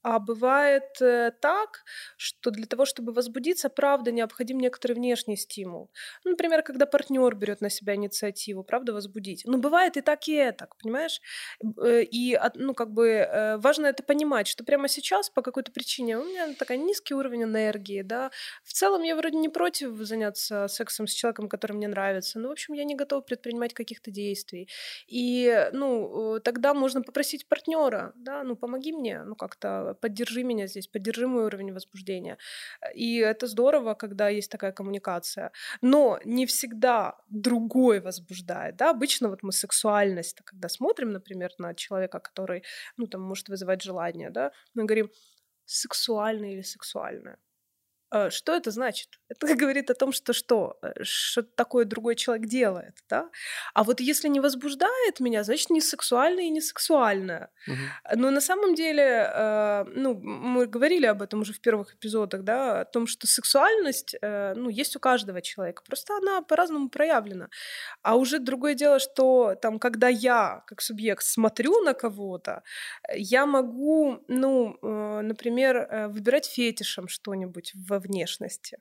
[0.07, 1.83] А бывает э, так,
[2.15, 5.89] что для того, чтобы возбудиться, правда, необходим некоторый внешний стимул.
[6.23, 9.41] Ну, например, когда партнер берет на себя инициативу, правда, возбудить.
[9.45, 11.19] Ну, бывает и так, и так, понимаешь?
[11.81, 16.19] Э, и, ну, как бы э, важно это понимать, что прямо сейчас по какой-то причине
[16.19, 18.29] у меня такой низкий уровень энергии, да.
[18.63, 22.51] В целом я вроде не против заняться сексом с человеком, который мне нравится, но, в
[22.51, 24.69] общем, я не готова предпринимать каких-то действий.
[25.07, 30.87] И, ну, тогда можно попросить партнера, да, ну, помоги мне, ну, как-то поддержи меня здесь,
[30.87, 32.37] поддержи мой уровень возбуждения.
[32.93, 35.51] И это здорово, когда есть такая коммуникация.
[35.81, 38.75] Но не всегда другой возбуждает.
[38.75, 38.91] Да?
[38.91, 42.63] Обычно вот мы сексуальность, когда смотрим, например, на человека, который
[42.97, 45.09] ну, там, может вызывать желание, да, мы говорим,
[45.65, 47.37] сексуальное или сексуальное.
[48.15, 49.09] Э, что это значит?
[49.29, 50.77] Это говорит о том, что что?
[50.81, 53.29] Э, что такое другой человек делает, да?
[53.73, 57.49] А вот если не возбуждает меня, значит, не сексуальное и не сексуальное.
[57.67, 58.19] Угу.
[58.19, 62.81] Но на самом деле, э, ну, мы говорили об этом уже в первых эпизодах, да,
[62.81, 67.49] о том, что сексуальность, ну, есть у каждого человека, просто она по-разному проявлена.
[68.01, 72.63] А уже другое дело, что там, когда я, как субъект, смотрю на кого-то,
[73.15, 78.77] я могу, ну, например, выбирать фетишем что-нибудь во внешности.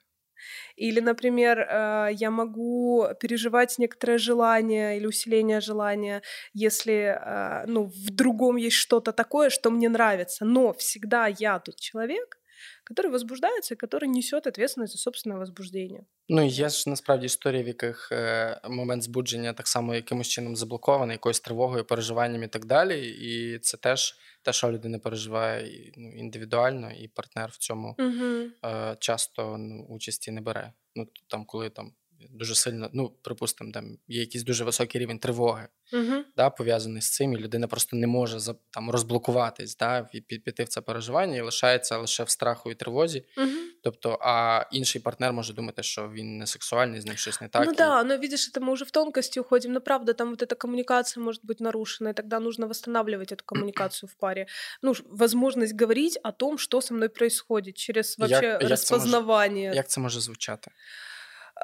[0.77, 8.11] Или, например, э, я могу переживать некоторое желание или усиление желания, если э, ну, в
[8.11, 10.45] другом есть что-то такое, что мне нравится.
[10.45, 12.39] Но всегда я тот человек,
[12.85, 16.01] который возбуждається, который несет ответственность за собственне возбуждення.
[16.29, 21.14] Ну є ж насправді історії, в яких е, момент збудження так само якимось чином заблокований,
[21.14, 23.09] якоюсь тривогою, переживанням і так далі.
[23.09, 28.51] І це теж те, що людина переживає ну, індивідуально, і партнер в цьому угу.
[28.99, 30.73] часто ну, участі не бере.
[30.94, 31.92] Ну там, коли там
[32.30, 36.22] дуже сильно, ну припустимо, там є якийсь дуже високий рівень тривоги, uh-huh.
[36.38, 40.68] да, пов'язаний з цим, і людина просто не може там розблокуватись, да, і піти в
[40.68, 43.26] це переживання і лишається лише в страху і тривозі.
[43.38, 43.48] Uh-huh.
[43.84, 47.65] Тобто, а інший партнер може думати, що він не сексуальний, з ним щось не так.
[47.65, 47.76] Ну и...
[47.76, 49.74] да, но видишь, это мы уже в тонкости уходим.
[49.74, 54.10] Но правда, там вот эта коммуникация может быть нарушена, и тогда нужно восстанавливать эту коммуникацию
[54.10, 54.48] в паре.
[54.82, 59.62] Ну, возможность говорить о том, что со мной происходит через вообще як, розпознавання.
[59.62, 60.72] Як це може, як це може звучати?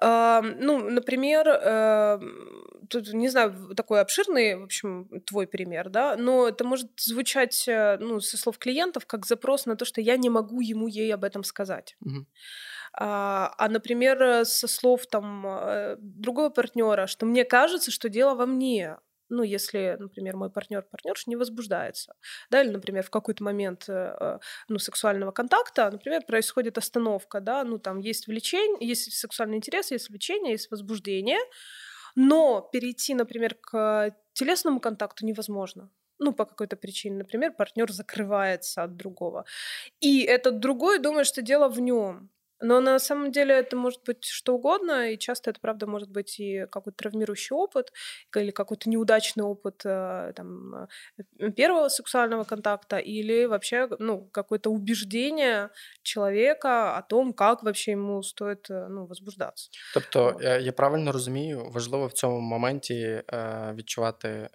[0.01, 1.47] Ну, например,
[2.91, 7.97] тут, не знаю, такой обширный, в общем, твой пример, да, но это может звучать, э,
[7.99, 11.25] ну, со слов клиентов, как запрос на то, что я не могу ему ей об
[11.25, 11.97] этом сказать.
[12.05, 12.27] Угу.
[12.93, 18.47] А, а, например, со слов там э, другого партнера, что мне кажется, что дело во
[18.47, 18.97] мне,
[19.31, 22.15] ну, если, например, мой партнер партнерш не возбуждается,
[22.51, 24.39] да, или, например, в какой-то момент э,
[24.69, 30.11] ну, сексуального контакта, например, происходит остановка, да, ну, там есть влечение, есть сексуальный интерес, есть
[30.11, 31.41] влечение, есть возбуждение,
[32.17, 35.91] но перейти, например, к телесному контакту невозможно
[36.21, 37.17] ну, по какой-то причине.
[37.17, 39.45] Например, партнер закрывается от другого.
[40.01, 42.31] И этот другой думает, что дело в нем.
[42.62, 46.40] Но на самом деле это может быть что угодно, и часто это, правда, может быть
[46.40, 47.92] и какой-то травмирующий опыт,
[48.36, 50.88] или какой-то неудачный опыт э, там,
[51.40, 55.70] э, первого сексуального контакта, или вообще ну, какое-то убеждение
[56.02, 59.70] человека о том, как вообще ему стоит э, ну, возбуждаться.
[59.94, 60.42] Тобто, вот.
[60.42, 63.24] я правильно розумію, важливо в цьому моменті
[63.74, 64.50] відчувати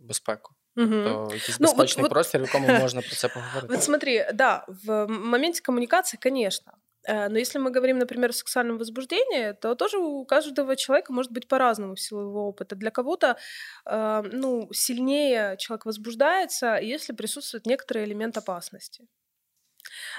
[0.00, 0.54] безпеку.
[0.76, 0.88] Угу.
[0.88, 3.74] То якийсь ну, безпечний вот, простір, в якому можна про це поговорити.
[3.74, 8.77] Вот смотри, да, в моменте коммуникации, конечно, Э, но если мы говорим, например, о сексуальном
[8.77, 12.75] возбуждении, то тоже у каждого человека может быть по-разному в силу его опыта.
[12.75, 13.37] Для кого-то
[13.85, 19.07] э, ну, сильнее человек возбуждается, если присутствует некоторый элемент опасности.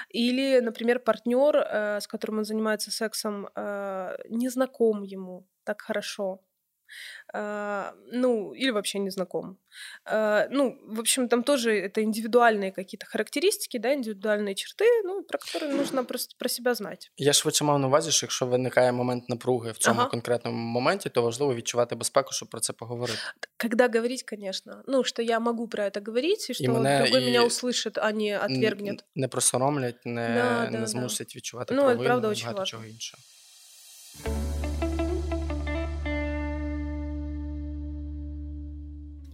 [0.09, 3.49] Или, например, партнер, э, с которым он занимается сексом,
[4.29, 6.41] не знаком ему так хорошо.
[7.34, 9.58] А, ну, или вообще не знаком.
[10.04, 15.38] А, ну, в общем, там тоже это индивидуальные какие-то характеристики, да, индивидуальные черты, ну, про
[15.38, 17.10] которые нужно просто про себя знать.
[17.16, 20.08] Я швидше мав на увазі, що якщо виникає момент напруги в цьому ага.
[20.08, 23.18] конкретному моменті, то важливо відчувати безпеку, щоб про це поговорити.
[23.56, 24.82] Когда говорить, конечно.
[24.86, 27.24] Ну, что я могу про это говорить, и что мене, другой і...
[27.24, 29.04] меня услышит, а не отвергнет.
[29.14, 31.36] Не просоромлять, не, да, не да, змусять да.
[31.36, 32.64] відчувати ну, провину, правда, багато важливо.
[32.64, 33.22] чого іншого.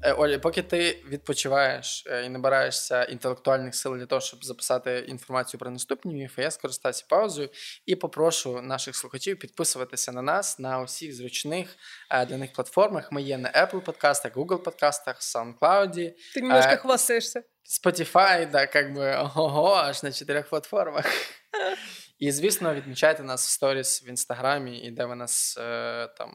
[0.05, 5.59] Е, Оля, поки ти відпочиваєш е, і набираєшся інтелектуальних сил для того, щоб записати інформацію
[5.59, 7.49] про наступні міфи, я скористаюся паузою
[7.85, 11.75] і попрошу наших слухачів підписуватися на нас на усіх зручних
[12.11, 13.11] е, для них платформах.
[13.11, 16.13] Ми є на Apple подкастах, Google подкастах, SoundCloud.
[16.33, 17.43] Ти немножко хвастаєшся.
[17.65, 21.05] Spotify, да, как би ого, аж на чотирьох платформах.
[22.23, 26.31] І, звісно, відмічайте нас в сторіс в інстаграмі, і де ви нас е, там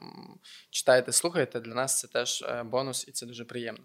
[0.69, 1.59] читаєте, слухаєте.
[1.59, 3.83] Для нас це теж е, бонус, і це дуже приємно.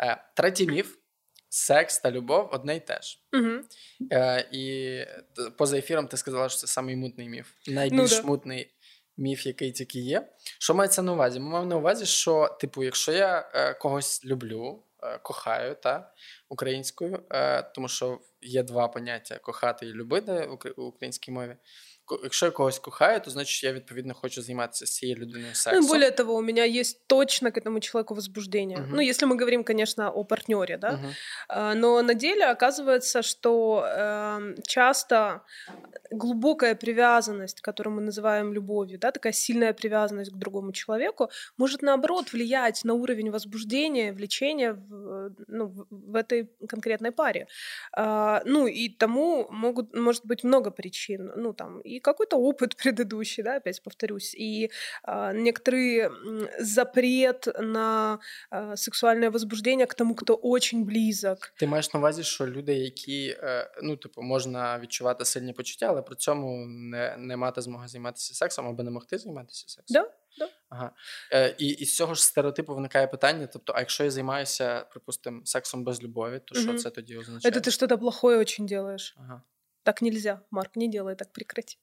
[0.00, 0.96] Е, третій міф.
[1.48, 3.18] Секс та любов одне й те ж.
[3.32, 3.60] Угу.
[4.12, 4.96] Е, І
[5.58, 7.52] поза ефіром ти сказала, що це самий мутний міф.
[7.66, 8.22] Найбільш ну, да.
[8.22, 8.74] мутний
[9.16, 10.28] міф, який тільки є.
[10.58, 11.40] Що мається на увазі?
[11.40, 14.82] Ми маємо на увазі, що, типу, якщо я е, когось люблю,
[15.23, 16.13] кохаю та,
[16.49, 21.55] українською, е, тому що є два поняття: кохати і любити в українській мові.
[22.23, 25.83] Якщо я когось кохаю, то значить я відповідно хочу займатися з цією людиною сексом.
[25.83, 28.77] Ну, более того, у меня есть точно к этому человеку возбуждение.
[28.77, 28.89] Uh-huh.
[28.91, 30.99] Ну, если мы говорим, конечно, о партнере, да.
[31.49, 31.75] Uh-huh.
[31.75, 35.41] Но на деле оказывается, что э, часто
[36.11, 42.33] глубокая привязанность, которую мы называем любовью, да, такая сильная привязанность к другому человеку, может наоборот
[42.33, 47.47] влиять на уровень возбуждения, влечения в, ну, в этой конкретной паре.
[47.97, 51.31] Э, ну, и тому могут, может быть много причин.
[51.37, 54.69] Ну, там, и какой-то опыт предыдущий, да, опять повторюсь, и
[55.07, 56.09] э, некоторый
[56.59, 58.19] запрет на
[58.51, 61.53] э, сексуальное возбуждение к тому, кто очень близок.
[61.57, 63.37] Ти маєш на увазі, що люди, які,
[63.83, 68.66] ну, типу, можна відчувати сильні почуття, але при цьому не не мати змоги займатися сексом
[68.66, 70.02] або не могти займатися сексом?
[70.02, 70.50] Да, да.
[70.68, 70.90] Ага.
[71.32, 75.40] Е, І і з цього ж стереотипу виникає питання: тобто, а якщо я займаюся, припустимо,
[75.44, 77.52] сексом без любові, то що це тоді означає?
[77.52, 79.16] Це ти щось плохое очень делаєш.
[79.18, 79.42] Ага.
[79.82, 81.74] Так нельзя, Марк, не делай так, прекрати.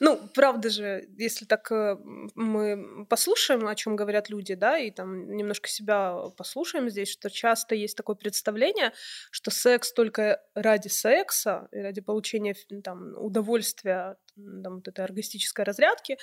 [0.00, 1.96] Ну, правда же, если так э,
[2.34, 7.74] мы послушаем, о чем говорят люди, да, и там немножко себя послушаем здесь, что часто
[7.74, 8.92] есть такое представление,
[9.30, 16.16] что секс только ради секса и ради получения там удовольствия, там, вот этой оргастической разрядки,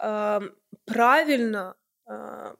[0.00, 0.40] э,
[0.86, 1.83] правильно а,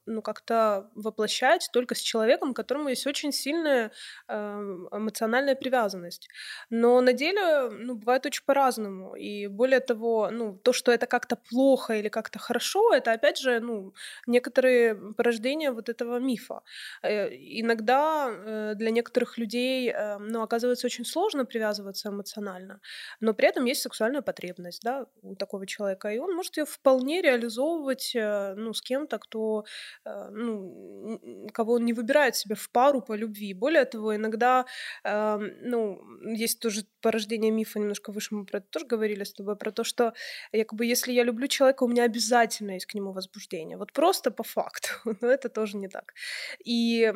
[0.06, 3.90] ну, как-то воплощать только с человеком, к которому есть очень сильная
[4.28, 6.28] эмоциональная привязанность.
[6.70, 9.14] Но на деле, ну, бывает очень по-разному.
[9.16, 13.60] И более того, ну, то, что это как-то плохо или как-то хорошо, это, опять же,
[13.60, 13.94] ну,
[14.26, 16.62] некоторые порождения вот этого мифа.
[17.02, 22.80] Э, иногда э, для некоторых людей, э, ну, оказывается очень сложно привязываться эмоционально,
[23.20, 27.22] но при этом есть сексуальная потребность, да, у такого человека, и он может ее вполне
[27.22, 29.65] реализовывать, ну, с кем-то, кто кто,
[30.05, 31.19] э, ну,
[31.53, 33.53] кого он не выбирает себе в пару по любви.
[33.53, 34.65] Более того, иногда,
[35.03, 36.01] эм, ну,
[36.35, 39.83] есть тоже порождение мифа, немножко выше мы про это тоже говорили с тобой, про то,
[39.83, 40.13] что
[40.51, 43.77] якобы если я люблю человека, у меня обязательно есть к нему возбуждение.
[43.77, 44.89] Вот просто по факту.
[45.21, 46.13] Но это тоже не так.
[46.65, 47.13] И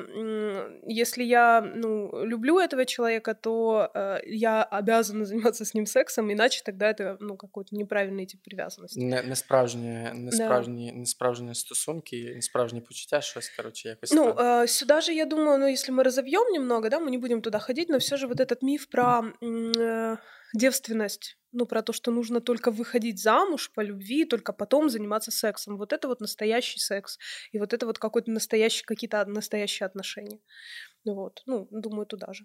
[0.88, 6.62] если я, ну, люблю этого человека, то э, я обязана заниматься с ним сексом, иначе
[6.66, 9.00] тогда это, ну, какой-то неправильный тип привязанности.
[9.00, 10.98] Не, не справжні, не справжні, да.
[11.00, 14.13] не справжні стосунки, стосунки, справжні почуття, щось, короче, якось.
[14.13, 17.41] Ну, э, сюда же, я думаю, ну, если мы разовьем немного, да, мы не будем
[17.41, 20.17] туда ходить, но все же вот этот миф про э,
[20.55, 25.77] девственность, ну, про то, что нужно только выходить замуж по любви, только потом заниматься сексом.
[25.77, 27.19] Вот это вот настоящий секс.
[27.53, 30.39] И вот это вот какой-то настоящий, какие-то настоящие отношения.
[31.05, 31.43] Вот.
[31.47, 32.45] Ну, думаю, туда же.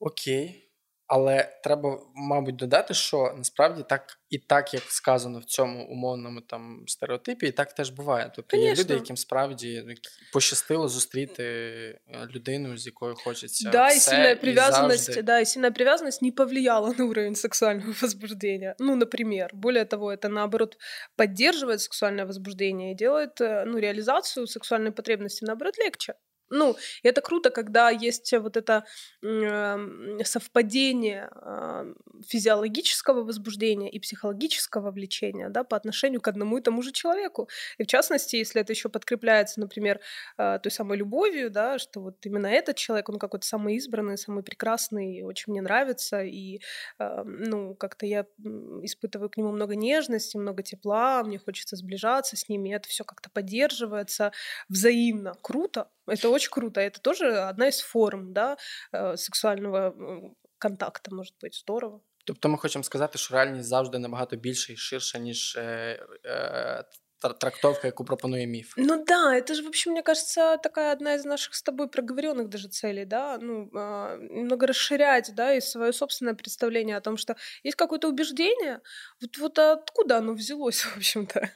[0.00, 0.67] Окей.
[1.07, 6.83] Але треба, мабуть, додати, що насправді так і так, як сказано в цьому умовному там
[6.87, 8.31] стереотипі, і так теж буває.
[8.35, 8.75] Тобто Конечно.
[8.75, 9.93] є люди, яким справді ну,
[10.33, 13.69] пощастило зустріти е, людину, з якою хочеться.
[13.69, 17.93] Да, все, и сильная привязанность, и да, и сильная привязанность не повлияла на уровень сексуального
[18.01, 18.75] возбуждения.
[18.79, 19.49] Ну, например.
[19.53, 20.77] Более того, это наоборот
[21.15, 26.13] поддерживает сексуальное возбуждение и делает э, ну, реализацию сексуальной потребности наоборот легче.
[26.50, 28.84] Ну, это круто, когда есть вот это
[29.22, 29.78] э,
[30.24, 31.94] совпадение э,
[32.26, 37.48] физиологического возбуждения и психологического влечения да, по отношению к одному и тому же человеку.
[37.78, 40.00] И в частности, если это еще подкрепляется, например,
[40.38, 44.42] э, той самой любовью, да, что вот именно этот человек, он какой-то самый избранный, самый
[44.42, 46.60] прекрасный, очень мне нравится, и
[46.98, 48.26] э, ну, как-то я
[48.82, 53.30] испытываю к нему много нежности, много тепла, мне хочется сближаться с ними, это все как-то
[53.30, 54.32] поддерживается
[54.68, 55.34] взаимно.
[55.42, 56.81] Круто, это очень круто.
[56.81, 58.57] Это тоже одна из форм да,
[58.91, 59.93] э, сексуального
[60.57, 62.01] контакту, може бути здорово.
[62.25, 66.83] Тобто ми хочемо сказати, що реальність завжди набагато більша і ширша, ніж е, е,
[67.39, 68.73] трактовка, яку пропонує миф.
[68.77, 72.49] Ну да, это же, в общем, мне кажется, такая одна из наших с тобой проговоренных
[72.49, 77.35] даже целей, да, ну, э, немного расширять, да, и свое собственное представление о том, что
[77.63, 78.81] есть какое-то убеждение,
[79.21, 81.49] вот, вот откуда оно взялось, в общем-то,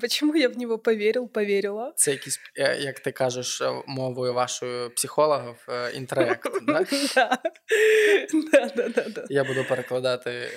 [0.00, 1.92] почему я в него поверил, поверила.
[1.96, 2.40] Це якийсь,
[2.78, 6.86] як ти кажеш, мовою вашою психологів, інтроект, да?
[8.52, 9.24] Да, да, да, да.
[9.30, 10.48] Я буду перекладати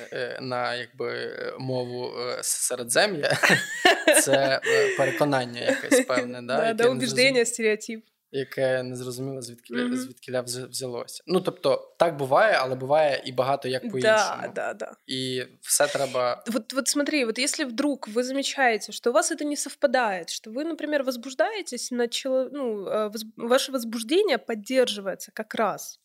[0.42, 2.12] на, якби, мову
[2.42, 3.38] середзем'я.
[4.28, 8.06] Це е, переконання якесь певне, да, да, да убіждення, стереотип.
[8.36, 9.96] Яке не зрозуміло, звідки mm-hmm.
[9.96, 11.24] звідки взялося.
[11.28, 14.42] Ну тобто, так буває, але буває і багато як по-іншому.
[14.42, 14.96] Да, да, да.
[15.10, 16.44] И все треба.
[16.48, 20.52] Вот, вот смотри, вот если вдруг вы замечаете, что у вас это не совпадает, что
[20.52, 22.50] вы, например, возбуждаетесь на чело...
[22.52, 23.24] ну, э, воз...
[23.38, 26.00] ваше возбуждение поддерживается как раз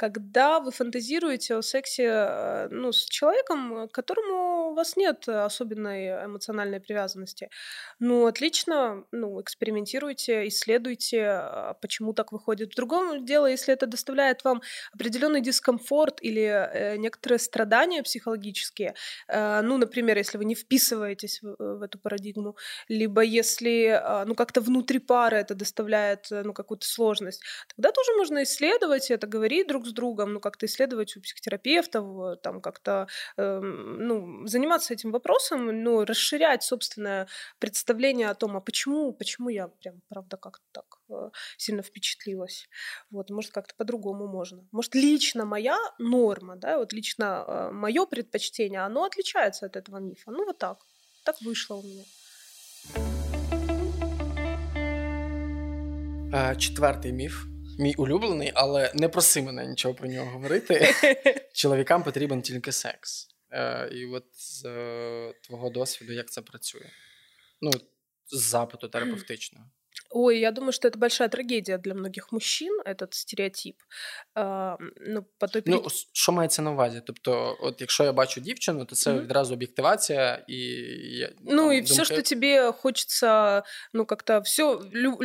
[0.00, 6.79] когда вы фантазируете о сексе э, ну, с человеком, к которому вас нет особенной эмоциональной
[6.79, 7.49] привязанности.
[7.99, 12.73] Ну, отлично, ну, экспериментируйте, исследуйте, а, почему так выходит.
[12.73, 14.61] В другом дело, если это доставляет вам
[14.93, 18.95] определенный дискомфорт или э, некоторые страдания психологические,
[19.27, 22.55] э, ну, например, если вы не вписываетесь в, эту парадигму,
[22.89, 27.43] либо если, э, ну, как-то внутри пары это доставляет, э, ну, какую-то сложность,
[27.75, 32.61] тогда тоже можно исследовать это, говорить друг с другом, ну, как-то исследовать у психотерапевтов, там,
[32.61, 33.07] как-то,
[33.37, 37.26] э, ну, заниматься этим вопросом, ну, расширять собственное
[37.58, 42.68] представление о том, а почему, почему я прям, правда, как-то так э, сильно впечатлилась.
[43.10, 44.64] Вот, может, как-то по-другому можно.
[44.72, 50.30] Может, лично моя норма, да, вот лично э, мое предпочтение, оно отличается от этого мифа.
[50.30, 50.78] Ну, вот так.
[51.24, 52.04] Так вышло у меня.
[56.56, 57.44] Четвертий міф
[57.80, 60.94] мій улюблений, але не проси мене нічого про нього говорити.
[61.52, 63.28] Чоловікам потрібен тільки секс.
[63.50, 66.90] Е, І от з е, твого досвіду, як це працює?
[67.60, 67.70] Ну,
[68.26, 69.70] з запиту терапевтичного.
[70.12, 73.76] Ой, я думаю, что это большая трагедия для многих мужчин, этот стереотип.
[74.34, 77.02] А, ну, по той ну, що мається на увазі?
[77.06, 79.22] Тобто, от якщо я бачу дівчину, то це mm-hmm.
[79.22, 80.56] відразу об'єктивація і
[81.18, 81.92] я, Ну, там, и думки...
[81.92, 84.80] все, что тебе хочется, ну, как-то все,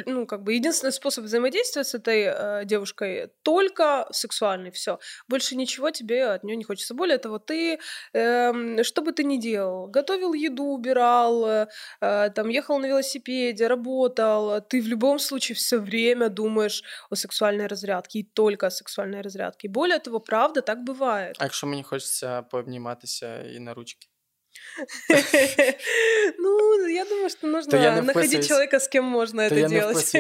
[0.08, 5.00] ну, как бы единственный способ взаимодействия с этой э, девушкой только сексуальный, все.
[5.28, 6.94] Больше ничего тебе от нее не хочется.
[6.94, 7.80] Более того, ты,
[8.14, 11.68] э, что бы ты ни делал, готовил еду, убирал, э,
[12.02, 17.68] э там, ехал на велосипеде, работал, ты в любом случае все время думаешь о сексуальной
[17.68, 19.70] разрядке и только о сексуальной разрядке.
[19.70, 21.34] Более того, правда, так бывает.
[21.40, 24.08] А якщо мені хочеться пообніматися і на ручки?
[26.39, 30.11] Ну, я думаю, что нужно находить человека, с кем можно это делать.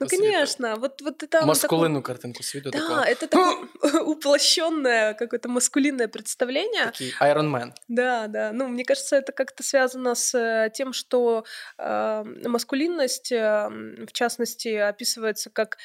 [0.00, 0.76] Ну, конечно.
[0.76, 2.70] Вот, вот это Маскулинную картинку світу.
[2.70, 3.68] Да, это такое
[4.04, 6.86] уплощенное какое-то маскулинное представление.
[6.86, 7.72] Такий Iron Man.
[7.88, 8.52] Да, да.
[8.52, 11.44] Ну, мне кажется, это как-то связано с э, тем, что
[11.78, 13.68] э, маскулинность, э,
[14.06, 15.78] в частности, описывается как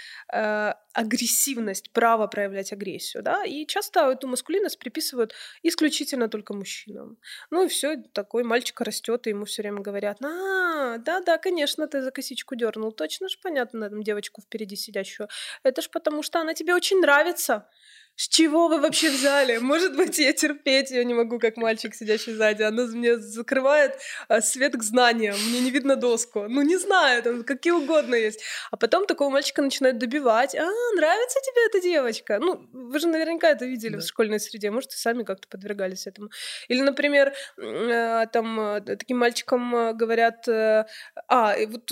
[0.94, 5.34] агрессивность, право проявлять агрессию, да, и часто эту маскулинность приписывают
[5.64, 7.18] исключительно только мужчинам.
[7.50, 12.02] Ну и все, такой мальчик растет, и ему все время говорят, а, да-да, конечно, ты
[12.02, 15.30] за косичку дернул, точно же понятно, этом девочку впереди сидящую.
[15.64, 17.68] Это ж потому, что она тебе очень нравится.
[18.16, 19.58] С чего вы вообще взяли?
[19.58, 22.62] Может быть, я терпеть ее не могу, как мальчик, сидящий сзади.
[22.62, 23.98] Она мне закрывает
[24.28, 25.36] а, свет к знаниям.
[25.50, 26.46] Мне не видно доску.
[26.48, 28.42] Ну, не знаю, там какие угодно есть.
[28.70, 30.54] А потом такого мальчика начинают добивать.
[30.54, 32.38] А, нравится тебе эта девочка?
[32.40, 34.02] Ну, вы же наверняка это видели да.
[34.02, 34.70] в школьной среде.
[34.70, 36.30] Может, и сами как-то подвергались этому.
[36.68, 40.48] Или, например, э, там э, таким мальчикам э, говорят...
[40.48, 41.92] А, и вот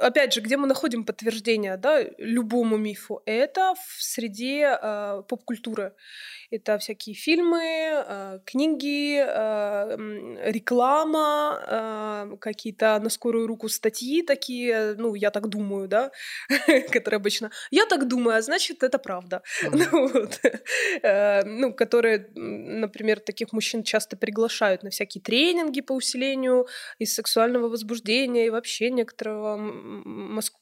[0.00, 3.22] опять же, где мы находим подтверждение, да, любому мифу?
[3.24, 4.76] Это в среде
[5.28, 5.92] поп-культуры культуры.
[6.50, 11.60] Это всякие фильмы, э, книги, э, реклама,
[12.32, 16.10] э, какие-то на скорую руку статьи такие, ну, я так думаю, да,
[16.92, 17.50] которые обычно...
[17.70, 19.42] Я так думаю, а значит, это правда.
[19.90, 20.10] Ну,
[21.44, 26.66] ну, которые, например, таких мужчин часто приглашают на всякие тренинги по усилению
[26.98, 29.56] и сексуального возбуждения, и вообще некоторого,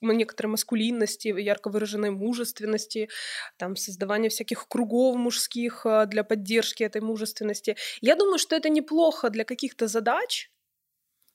[0.02, 3.08] некоторой маскулинности, ярко выраженной мужественности,
[3.56, 7.76] там, создавание всяких кругов мужских, а, для поддержки этой мужественности.
[8.00, 10.50] Я думаю, что это неплохо для каких-то задач,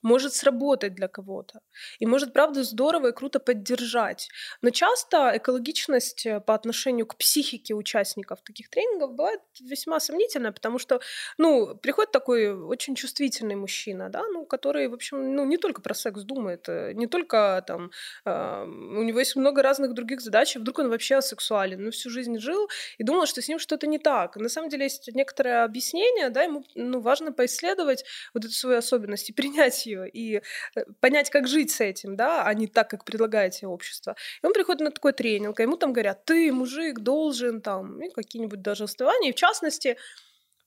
[0.04, 1.60] может сработать для кого-то.
[2.00, 4.30] И может, правда, здорово и круто поддержать.
[4.62, 10.78] Но часто экологичность э, по отношению к психике участников таких тренингов бывает весьма сомнительная, потому
[10.78, 11.00] что,
[11.38, 15.94] ну, приходит такой очень чувствительный мужчина, да, ну, который, в общем, ну, не только про
[15.94, 17.92] секс думает, э, не только там,
[18.26, 22.10] э, у него есть много разных других задач, и вдруг он вообще асексуален, ну, всю
[22.10, 24.36] жизнь жил и думал, что с ним что-то не так.
[24.36, 29.30] На самом деле есть некоторое объяснение, да, ему, ну, важно поисследовать вот эту свою особенность
[29.30, 32.91] и принять ее ее и э, понять, как жить с этим, да, а не так,
[32.91, 34.17] как предлагает тебе общество.
[34.43, 38.11] И он приходит на такой тренинг, а ему там говорят, ты, мужик, должен там, и
[38.11, 39.97] какие-нибудь долженствования, и в частности,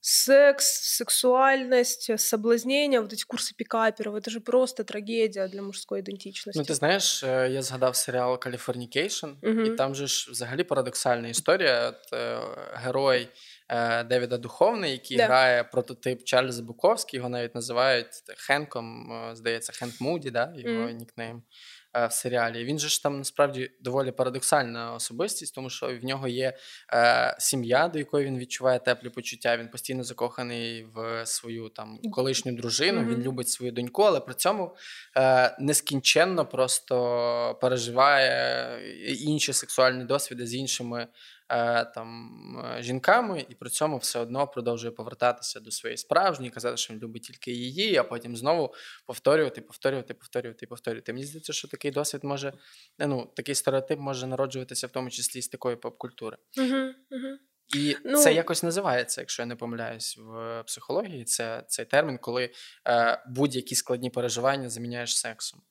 [0.02, 0.66] секс,
[0.98, 6.60] сексуальность, соблазнение, вот эти курсы пикаперов, это же просто трагедія для мужської ідентичності.
[6.60, 9.62] Ну, ти знаєш, я згадав серіал Californication, угу.
[9.62, 11.90] і там же ж взагалі парадоксальна історія.
[11.90, 12.40] От, е,
[12.74, 13.28] Герой е,
[14.05, 15.27] Девіда Духовний, який да.
[15.27, 18.07] грає прототип Чарльза Буковський, його навіть називають
[18.37, 20.93] Хенком, е, здається, Хенк Муді, да, його mm.
[20.93, 21.43] нікнейм
[21.97, 22.65] е, в серіалі.
[22.65, 26.57] Він же ж там насправді доволі парадоксальна особистість, тому що в нього є
[26.93, 29.57] е, сім'я, до якої він відчуває теплі почуття.
[29.57, 33.01] Він постійно закоханий в свою там колишню дружину.
[33.01, 33.15] Mm-hmm.
[33.15, 34.77] Він любить свою доньку, але при цьому
[35.17, 41.09] е, нескінченно просто переживає інші сексуальні досвіди з іншими.
[41.49, 42.31] Е, там
[42.65, 47.01] е, жінками, і при цьому все одно продовжує повертатися до своєї справжньої, казати, що він
[47.01, 48.75] любить тільки її, а потім знову
[49.07, 51.13] повторювати, повторювати, повторювати повторювати.
[51.13, 52.53] Мені здається, що такий досвід може,
[52.99, 56.37] ну такий стереотип може народжуватися в тому числі з такої поп-культури.
[56.59, 57.37] Uh-huh, uh-huh.
[57.77, 61.25] І ну, це якось називається, якщо я не помиляюсь в психології.
[61.25, 62.51] Це цей термін, коли
[62.89, 65.63] е, будь-які складні переживання заміняєш сексом.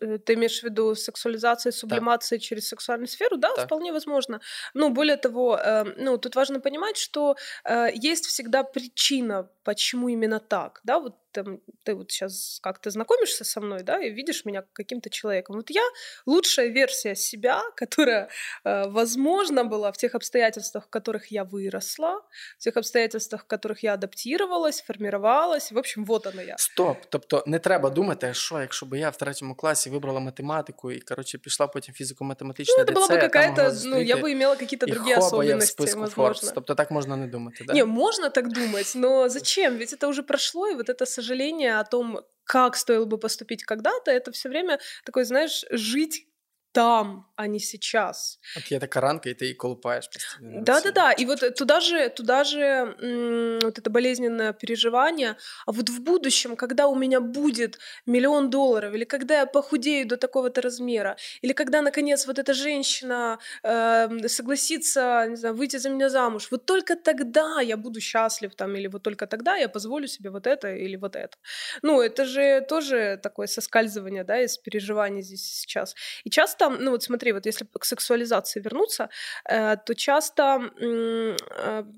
[0.00, 2.44] Э, ты имеешь в виду сексуализация, сублимация да.
[2.44, 3.36] через сексуальную сферу?
[3.36, 4.40] Да, да, вполне возможно.
[4.74, 10.39] Ну, более того, э, ну, тут важно понимать, что э, есть всегда причина, почему именно
[10.39, 14.63] так, да, вот там, ты вот сейчас как-то знакомишься со мной, да, и видишь меня
[14.73, 15.55] каким-то человеком.
[15.55, 15.83] Вот я
[16.25, 18.29] лучшая версия себя, которая,
[18.65, 22.21] э, возможно, была в тех обстоятельствах, в которых я выросла,
[22.57, 25.71] в тех обстоятельствах, в которых я адаптировалась, формировалась.
[25.71, 26.55] В общем, вот она я.
[26.57, 26.97] Стоп.
[27.09, 31.37] Тобто не треба думати, що якщо б я в третьому класі вибрала математику і, короче,
[31.37, 35.95] пішла потім фізико-математичне ну, это была бы какая-то, ну, я бы имела какие-то другие особенности,
[35.95, 36.51] возможно.
[36.55, 37.73] Тобто так можно не думать, да?
[37.73, 39.52] Не, можно так думать, но зачем?
[39.56, 44.10] Ведь это уже прошло, и вот это сожаление о том, как стоило бы поступить когда-то,
[44.10, 46.26] это все время такой, знаешь, жить
[46.74, 48.38] там, а не сейчас.
[48.54, 50.08] Вот я такая ранка, и ты и колупаешь
[50.40, 56.02] Да-да-да, и вот туда же, туда же м- вот это болезненное переживание, а вот в
[56.02, 61.52] будущем, когда у меня будет миллион долларов, или когда я похудею до такого-то размера, или
[61.52, 66.96] когда, наконец, вот эта женщина э, согласится, не знаю, выйти за меня замуж, вот только
[66.96, 70.96] тогда я буду счастлив там, или вот только тогда я позволю себе вот это или
[70.96, 71.36] вот это.
[71.82, 75.94] Ну, это же тоже такое соскальзывание, да, из переживаний здесь сейчас.
[76.24, 79.08] И часто часто, ну вот смотри, вот если к сексуализации вернуться,
[79.48, 81.36] э, то часто, э,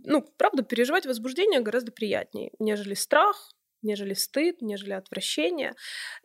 [0.05, 3.51] ну, правда, переживать возбуждение гораздо приятнее, нежели страх,
[3.87, 5.75] нежели стыд, нежели отвращение.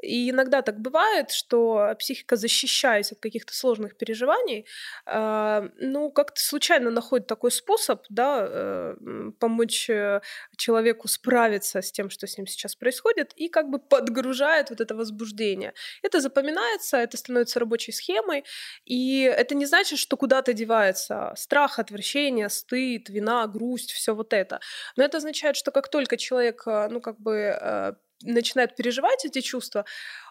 [0.01, 4.65] И иногда так бывает, что психика, защищаясь от каких-то сложных переживаний,
[5.05, 8.95] э, ну, как-то случайно находит такой способ, да, э,
[9.39, 10.21] помочь э,
[10.57, 14.95] человеку справиться с тем, что с ним сейчас происходит, и как бы подгружает вот это
[14.95, 15.73] возбуждение.
[16.01, 18.43] Это запоминается, это становится рабочей схемой,
[18.85, 24.59] и это не значит, что куда-то девается страх, отвращение, стыд, вина, грусть, все вот это.
[24.95, 27.92] Но это означает, что как только человек, э, ну, как бы э,
[28.22, 29.84] начинает переживать эти чувства,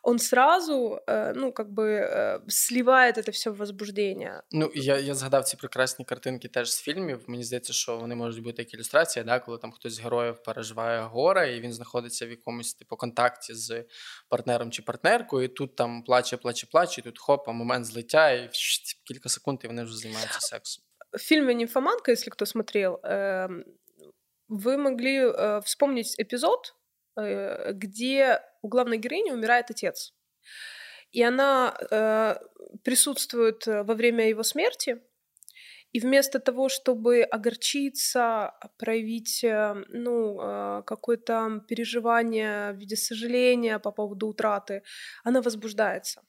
[0.04, 4.42] он сразу, э, ну, как бы э, сливает это все в возбуждение.
[4.52, 7.24] Ну, я я згадав ці прекрасні картинки теж з фільмів.
[7.28, 11.02] Мені здається, що вони можуть бути як ілюстрація, да, коли там хтось з героїв переживає
[11.02, 13.86] горе, і він знаходиться в якомусь типу контакті з
[14.30, 18.50] партнером чи партнеркою, і тут там плаче, плаче, плаче, і тут хопа, момент злиття, і
[19.04, 20.84] кілька секунд, і вони вже займаються сексом.
[21.12, 23.48] В фильме «Нимфоманка», если кто смотрел, э,
[24.50, 26.79] вы могли э, вспомнить эпизод, Э,
[27.17, 30.15] где у главной героини умирает отец.
[31.13, 32.37] И она э,
[32.85, 35.03] присутствует э, во время его смерти,
[35.93, 43.91] И вместо того, чтобы огорчиться, проявить э, ну, э, какое-то переживание в виде сожаления по
[43.93, 44.83] поводу утраты,
[45.25, 46.23] она возбуждается.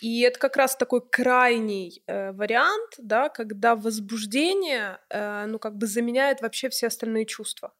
[0.00, 5.86] И это как раз такой крайний э, вариант, да, когда возбуждение, э, ну, как бы
[5.86, 7.72] заменяет вообще все остальные чувства.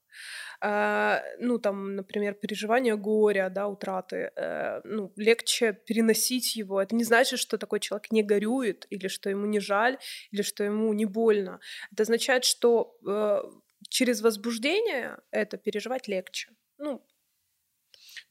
[0.65, 6.81] Э, ну, там, например, переживание горя, да, утраты, э, ну, легче переносить его.
[6.81, 9.99] Это не значит, что такой человек не горюет, или что ему не жаль,
[10.31, 11.61] или что ему не больно.
[11.93, 13.43] Это означает, что э,
[13.91, 16.49] через возбуждение это переживать легче.
[16.79, 17.05] Ну,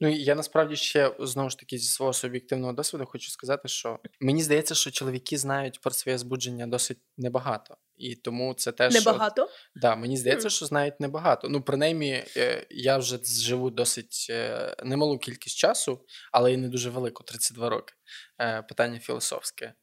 [0.00, 4.42] Ну я насправді ще знову ж таки зі свого суб'єктивного досвіду хочу сказати, що мені
[4.42, 7.76] здається, що чоловіки знають про своє збудження досить небагато.
[7.96, 9.48] І тому це теж небагато.
[9.74, 11.48] Да, мені здається, що знають небагато.
[11.48, 16.90] Ну, принаймні, е, я вже живу досить е, немалу кількість часу, але і не дуже
[16.90, 17.94] велику 32 роки.
[18.40, 19.74] Е, питання філософське.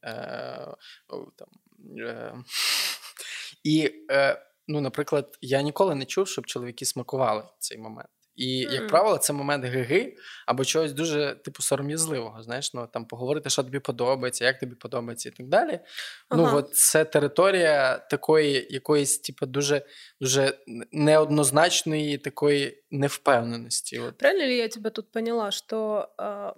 [1.36, 1.48] Там.
[3.64, 3.90] І,
[4.68, 8.08] ну, наприклад, я ніколи не чув, щоб чоловіки смакували цей момент.
[8.36, 10.16] І, як правило, це момент гиги
[10.46, 12.42] або чогось дуже типу сором'язливого.
[12.42, 15.80] Знаєш, ну там поговорити, що тобі подобається, як тобі подобається, і так далі.
[16.30, 16.52] Ну, ага.
[16.52, 19.86] Ну, от це територія такої якоїсь, типу, дуже
[20.20, 20.58] дуже
[20.92, 23.98] неоднозначної такої невпевненості.
[23.98, 24.18] От.
[24.18, 26.52] Правильно ли я тебе тут поняла, що э,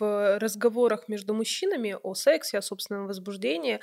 [0.00, 3.78] в разговорах між мужчинами о сексі, о собственном возбуждении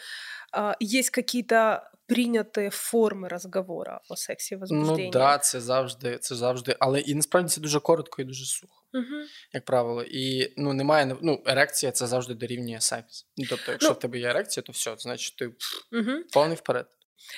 [0.54, 5.05] э, есть какие-то прийняті форми розговору о сексі возбужденні.
[5.05, 8.83] Ну да, це завжди, це завжди, але і насправді це дуже коротко і дуже сухо,
[8.95, 9.23] угу.
[9.53, 10.03] як правило.
[10.03, 13.27] І ну немає ну, ерекція це завжди дорівнює секс.
[13.37, 15.47] Ну, тобто, якщо ну, в тебе є ерекція, то все, значить ти
[15.93, 16.11] угу.
[16.33, 16.87] повний вперед.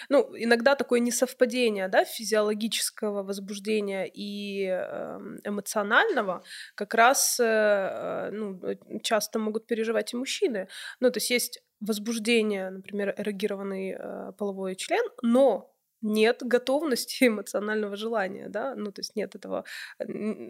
[0.09, 6.43] Ну, иногда такое несовпадение, да, физиологического возбуждения и эм, эмоционального
[6.75, 8.61] как раз, э, ну,
[9.03, 10.69] часто могут переживать и мужчины.
[11.01, 18.50] Ну, то есть есть возбуждение, например, эрогированный э, половой член, но нет готовности эмоционального желания,
[18.50, 19.64] да, ну, то есть нет этого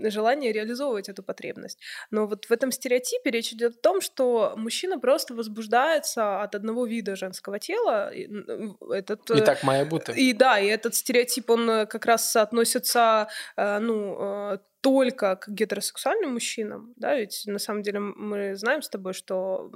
[0.09, 1.80] желания реализовывать эту потребность.
[2.11, 6.86] Но вот в этом стереотипе речь идет о том, что мужчина просто возбуждается от одного
[6.86, 8.11] вида женского тела.
[8.91, 10.13] Этот, и так має бути.
[10.17, 16.34] И да, и этот стереотип, он э, как раз относится, э, ну, только к гетеросексуальным
[16.34, 19.71] мужчинам, да, ведь на самом деле мы знаем с тобой, что,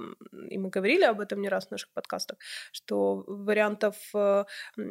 [0.48, 2.38] и мы говорили об этом не раз в наших подкастах,
[2.72, 4.44] что вариантов э,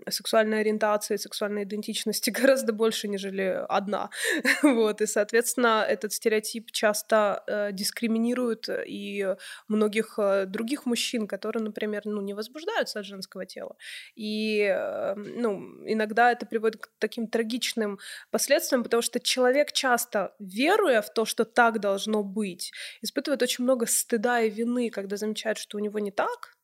[0.09, 4.09] сексуальной ориентации, сексуальной идентичности гораздо больше, нежели одна,
[4.63, 9.35] вот, и, соответственно, этот стереотип часто э, дискриминирует и
[9.67, 13.75] многих э, других мужчин, которые, например, ну, не возбуждаются от женского тела,
[14.15, 14.67] и,
[15.15, 17.99] ну, иногда это приводит к таким трагичным
[18.29, 22.71] последствиям, потому что человек часто часто, веруя в то, что так должно быть,
[23.01, 26.57] испытывает очень много стыда и вины, когда замечает, что у него не так.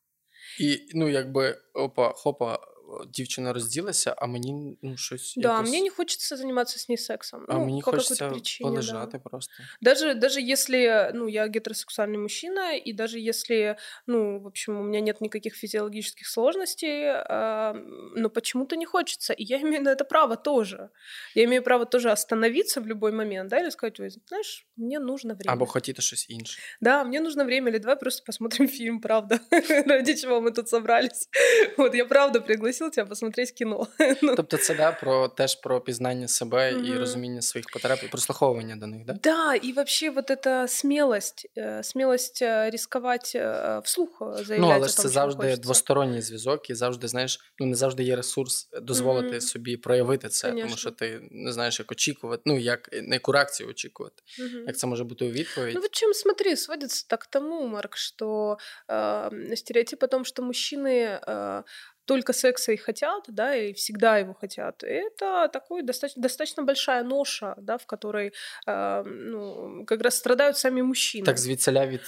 [0.60, 2.58] І ну, якби опа, хопа,
[3.07, 5.33] дівчина розділася, а мені ну, щось.
[5.37, 5.69] Да, якось...
[5.69, 7.45] мне не хочется заниматься с ней сексом.
[7.49, 9.29] А ну, мені по хочеться причине, полежати да.
[9.29, 9.53] просто.
[9.81, 13.77] Даже, даже если, ну, я гетеросексуальный мужчина, и даже если,
[14.07, 17.73] ну, в общем, у меня нет никаких физиологических сложностей, э,
[18.15, 19.33] но почему-то не хочется.
[19.33, 20.89] И я имею на это право тоже.
[21.35, 25.33] Я имею право тоже остановиться в любой момент, да, или сказать, ой, знаешь, мне нужно
[25.33, 25.53] время.
[25.53, 26.59] Або хотіти щось інше.
[26.81, 29.39] Да, мне нужно время, или давай просто посмотрим фильм, правда,
[29.85, 31.29] ради чего мы тут собрались.
[31.77, 33.87] Вот, я правда пригласила пригласил тебя посмотреть кіно.
[34.21, 34.35] Ну.
[34.35, 36.95] Тобто це да, про теж про пізнання себе mm-hmm.
[36.95, 39.13] і розуміння своїх потреб, і прослуховування до них, да?
[39.13, 44.59] Да, и вообще вот эта смелость, э, смелость э, рисковать э, вслух заявляти.
[44.59, 48.69] Ну, але ж це завжди двосторонній зв'язок, і завжди, знаєш, ну не завжди є ресурс
[48.81, 49.41] дозволити mm-hmm.
[49.41, 50.67] собі проявити це, Конечно.
[50.67, 54.23] тому що ти не знаєш, як очікувати, ну як на яку реакцію очікувати.
[54.39, 54.67] Mm-hmm.
[54.67, 55.75] Як це може бути у відповідь?
[55.75, 60.43] Ну, вот чем смотри, сводится так к тому, Марк, что э, стереотип о том, что
[60.43, 61.63] мужчины э,
[62.07, 64.83] только секса и хотят, да, и всегда его хотят.
[64.83, 68.33] это такой достаточно, достаточно большая ноша, да, в которой
[68.67, 71.25] э, ну, как раз страдают сами мужчины.
[71.25, 72.01] Так звідсіля від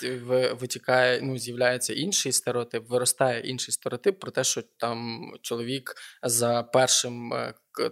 [0.62, 7.34] витікає, ну, з'являється інший стереотип, виростає інший стереотип про те, що там чоловік за першим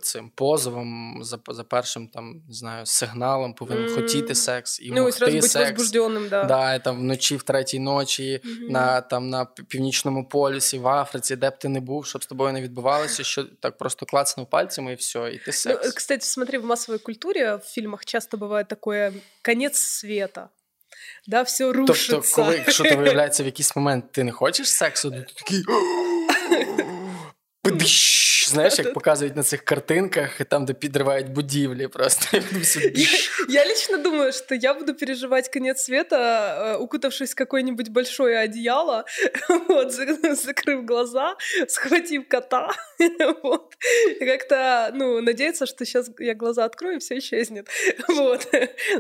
[0.03, 3.95] цим позовом, за за першим там не знаю, сигналом повинен mm.
[3.95, 5.91] хотіти секс і ну, могти секс.
[6.31, 6.45] да.
[6.45, 8.71] Да, і, там вночі в третій ночі mm-hmm.
[8.71, 12.53] на там на північному полюсі, в Африці, де б ти не був, щоб з тобою
[12.53, 15.81] не відбувалося, що так просто клацнув пальцями і все, і ти секс.
[15.85, 19.13] Ну, кстати, смотри, в массовой культуре в фільмах часто буває такое
[19.45, 20.49] конец света.
[21.27, 22.13] Да, все рушиться.
[22.13, 25.65] Тобто, коли якщо ти виявляється в якийсь момент ти не хочеш сексу, то ти такий
[28.48, 32.38] Знаєш, як показують на цих картинках, там, де підривають будівлі просто.
[33.50, 39.06] Я лично думаю, что я буду переживать конец света, э, укутавшись в какое-нибудь большое одеяло,
[39.68, 41.36] вот, закрыв глаза,
[41.68, 42.70] схватив кота,
[43.44, 43.74] вот.
[44.20, 47.70] Как-то, ну, надеяться, что сейчас я глаза открою, и все исчезнет.
[48.08, 48.48] Вот.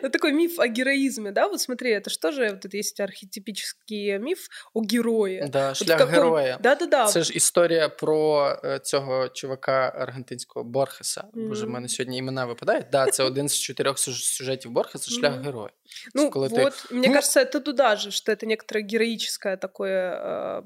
[0.01, 1.47] Ну, такой миф о героизме, да?
[1.47, 5.47] Вот смотри, это что же, вот это есть архетипический миф о герое.
[5.47, 6.16] Да, шлях каком...
[6.16, 6.58] героя.
[6.64, 7.06] Да-да-да.
[7.06, 8.49] Це ж історія про
[8.84, 11.24] цього чувака аргентинського Борхеса.
[11.34, 11.47] Mm.
[11.47, 12.86] Боже, в мене сьогодні імена випадають.
[12.91, 15.43] Да, це один з чотирьох сюжетів Борхеса «Шлях mm.
[15.43, 15.70] героя».
[16.16, 16.93] Ну, вот, ты...
[16.93, 17.14] мне ну...
[17.14, 20.12] кажется, это туда же, что это некоторое героическое такое...
[20.12, 20.62] Э,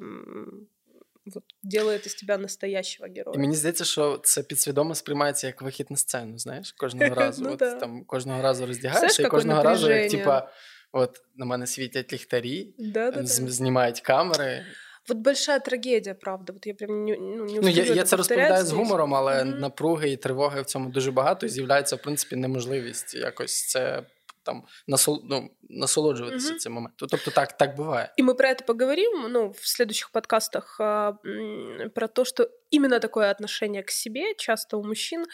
[1.36, 3.36] вот, делает із тебе настоящего героя.
[3.36, 7.44] І мені здається, що це підсвідомо сприймається як вихід на сцену, знаєш, кожного разу.
[7.44, 7.74] ну, От да.
[7.74, 10.52] там кожного разу роздягаєшся, і кожного разу, як типа,
[10.92, 12.74] от на мене світять ліхтарі,
[13.26, 14.66] знімають камери.
[15.08, 16.54] Вот большая трагедія, правда.
[16.56, 19.60] От я прям не, ну, не ну, я, я це розповідаю з гумором, але mm-hmm.
[19.60, 21.46] напруги і тривоги в цьому дуже багато.
[21.46, 24.04] І з'являється, в принципі, неможливість якось це
[24.44, 26.58] там насол, ну, насолоджуватися mm-hmm.
[26.58, 27.08] цим моментом.
[27.12, 28.10] Тобто так, так бывает.
[28.20, 31.14] И мы про это поговорим ну, в следующих подкастах а,
[31.96, 35.27] про то, что Именно такое отношение к себе часто у мужчин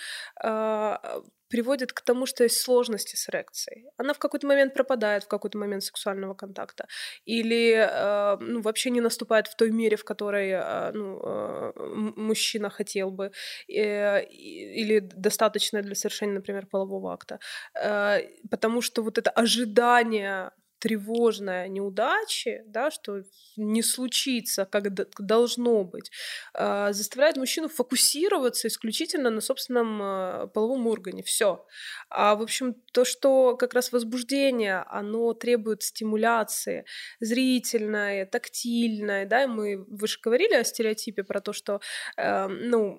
[0.43, 3.85] а, приводит к тому, что есть сложности с эрекцией.
[3.97, 6.87] Она в какой-то момент пропадает, в какой-то момент сексуального контакта.
[7.25, 11.73] Или э, ну, вообще не наступает в той мере, в которой э, ну, э,
[12.17, 13.33] мужчина хотел бы.
[13.69, 17.39] Э, или достаточно для совершения, например, полового акта.
[17.75, 18.21] Э,
[18.51, 23.23] потому что вот это ожидание тревожная неудачи, да, что
[23.57, 26.11] не случится, как должно быть,
[26.55, 31.23] а, заставляет мужчину фокусироваться исключительно на собственном а, половом органе.
[31.23, 31.67] Все.
[32.09, 36.85] А в общем, то, что как раз возбуждение, оно требует стимуляции
[37.21, 41.81] зрительной, тактильной, да, мы вы же говорили о стереотипе про то, что,
[42.17, 42.99] э, ну,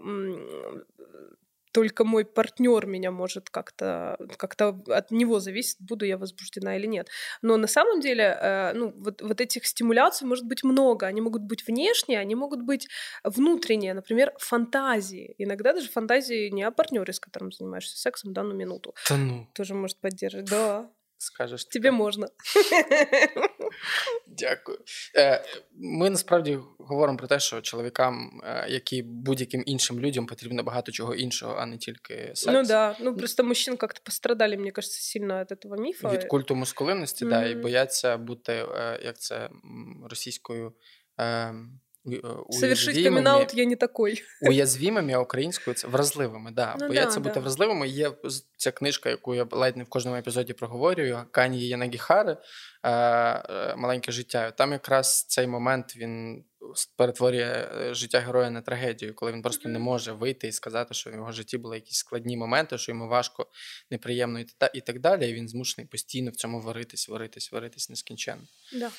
[1.72, 7.10] только мой партнер меня может как-то как-то от него зависит, буду я возбуждена или нет.
[7.42, 11.06] Но на самом деле, э, ну, вот, вот этих стимуляций может быть много.
[11.08, 12.88] Они могут быть внешние, они могут быть
[13.24, 15.36] внутренние, например, фантазии.
[15.38, 18.96] Иногда даже фантазии не о партнере, с которым занимаешься сексом данную минуту.
[19.10, 19.48] Да ну.
[19.54, 20.50] Тоже может поддерживать.
[20.50, 20.90] Да.
[21.22, 22.28] Скажеш Тебе можна.
[24.28, 24.78] Дякую.
[25.16, 30.64] Е, ми насправді говоримо про те, що чоловікам, е, як і будь-яким іншим людям, потрібно
[30.64, 32.46] багато чого іншого, а не тільки секс.
[32.46, 32.96] Ну да.
[33.00, 36.10] Ну просто мужчин як-то пострадали, мені кажется, сильно від цього міфа.
[36.10, 37.30] Від культу мускулинності, mm-hmm.
[37.30, 39.50] да, і бояться бути, е, як це
[40.10, 40.74] російською.
[42.06, 44.24] Ем, Совершить камінаут я не такой.
[44.42, 46.52] Уязвимими українською це вразливими.
[46.52, 46.76] Да.
[46.80, 47.40] Ну, Бояться да, бути да.
[47.40, 47.88] вразливими.
[47.88, 48.12] Є
[48.58, 51.24] ця книжка, яку я ледь не в кожному епізоді проговорюю.
[51.32, 52.38] Кані Янагіхари
[52.84, 54.52] е, е, Маленьке життя.
[54.52, 56.44] Там якраз цей момент він
[56.98, 61.10] перетворює е, життя героя на трагедію, коли він просто не може вийти і сказати, що
[61.10, 63.48] в його житті були якісь складні моменти, що йому важко,
[63.92, 64.40] неприємно
[64.74, 65.30] і так далі.
[65.30, 68.44] І він змушений постійно в цьому варитись, варитись, варитись нескінченно.
[68.74, 68.90] Да.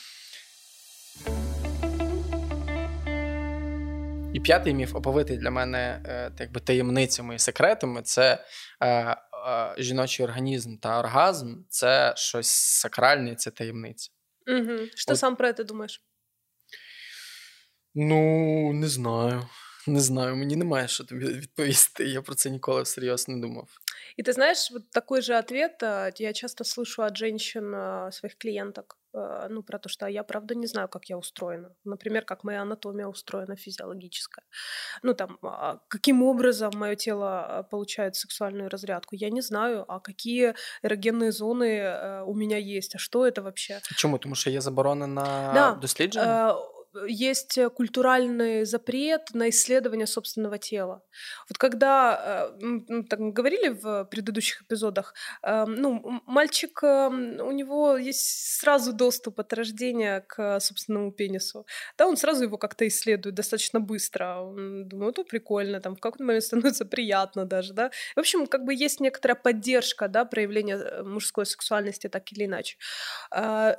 [4.35, 8.45] І п'ятий міф оповитий для мене е, якби таємницями і секретами це
[8.81, 9.17] е, е,
[9.79, 14.11] жіночий організм та оргазм це щось сакральне, це таємниця.
[14.47, 14.79] Угу.
[14.95, 15.19] Що От...
[15.19, 16.03] сам про це думаєш?
[17.95, 19.49] Ну, не знаю.
[19.87, 22.05] Не знаю, мені немає що тобі відповісти.
[22.05, 23.69] Я про це ніколи всерйоз не думав.
[24.19, 25.83] И ты знаешь, вот такой же ответ
[26.19, 27.73] я часто слышу от женщин,
[28.13, 31.75] своих клиенток, ну, про то, что я правда не знаю, как я устроена.
[31.85, 34.45] Например, как моя анатомия устроена физиологическая.
[35.03, 39.85] Ну, там, а, каким образом мое тело получает сексуальную разрядку, я не знаю.
[39.89, 43.81] А какие эрогенные зоны у меня есть, а что это вообще?
[43.97, 44.19] Чому?
[44.19, 45.79] Тому що є заборона на да.
[45.81, 46.55] дослідження?
[47.07, 51.03] Есть э, культуральный запрет на исследование собственного тела.
[51.49, 58.59] Вот когда, э, так мы говорили в предыдущих эпизодах, э, ну, мальчик, у него есть
[58.61, 61.67] сразу доступ от рождения к собственному пенису.
[61.99, 64.41] Да, он сразу его как-то исследует достаточно быстро.
[64.41, 67.91] Он думает, это прикольно, там в какой-то момент становится приятно даже, да.
[68.17, 72.77] В общем, как бы есть некоторая поддержка, да, проявления мужской сексуальности так или иначе.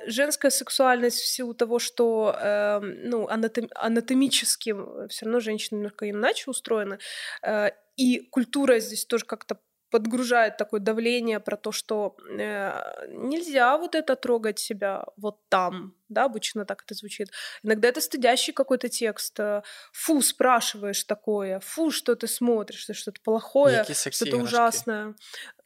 [0.06, 6.08] Женская сексуальность в силу того, что эм, ну, анатом, анатомическим э, все равно женщины немножко
[6.08, 6.98] иначе устроены.
[7.42, 9.58] Э, и культура здесь тоже как-то
[9.92, 16.24] подгружает такое давление про то, что э, нельзя вот это трогать себя вот там, да,
[16.24, 17.28] обычно так это звучит.
[17.62, 19.38] Иногда это стыдящий какой-то текст.
[19.40, 19.62] Э,
[19.92, 25.14] фу, спрашиваешь такое, фу, что ты смотришь, что-то плохое, что-то ужасное.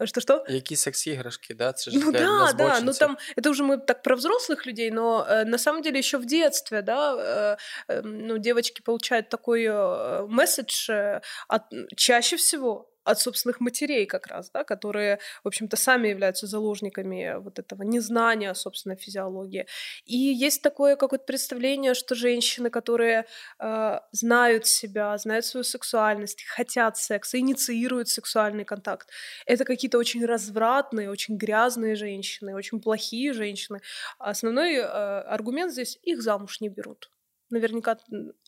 [0.05, 0.45] Что-что?
[0.47, 1.72] Какие секс-игрышки, да?
[1.72, 5.45] Це ну да, да, ну там, это уже мы так про взрослых людей, но э,
[5.45, 7.57] на самом деле еще в детстве, да, э,
[7.89, 11.62] э, ну, девочки получают такой э, месседж э, от,
[11.97, 17.59] чаще всего от собственных матерей как раз, да, которые, в общем-то, сами являются заложниками вот
[17.59, 19.66] этого незнания собственной физиологии.
[20.04, 23.26] И есть такое какое-то представление, что женщины, которые
[23.61, 29.09] э, знают себя, знают свою сексуальность, хотят секса, инициируют сексуальный контакт,
[29.46, 33.80] это какие-то очень развратные, очень грязные женщины, очень плохие женщины.
[34.18, 37.11] Основной э, аргумент здесь— их замуж не берут
[37.51, 37.99] наверняка...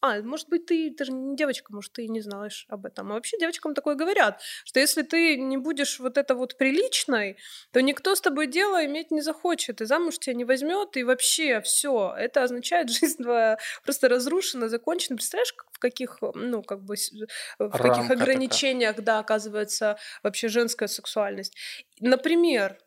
[0.01, 3.11] А, может быть, ты, ты же не девочка, может, ты не знаешь об этом.
[3.11, 7.39] А вообще девочкам такое говорят, что если ты не будешь вот это вот приличной,
[7.73, 11.61] то никто с тобой дело иметь не захочет, и замуж тебя не возьмет, и вообще
[11.61, 12.15] все.
[12.19, 15.17] Это означает, жизнь твоя просто разрушена, закончена.
[15.17, 16.97] Представляешь, в каких, ну, как бы,
[17.59, 19.07] в каких ограничениях, такая.
[19.07, 21.57] да, оказывается вообще женская сексуальность.
[22.01, 22.79] Например,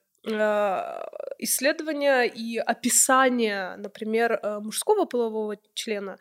[1.41, 6.17] исследования и описания, например, э, мужского полового члена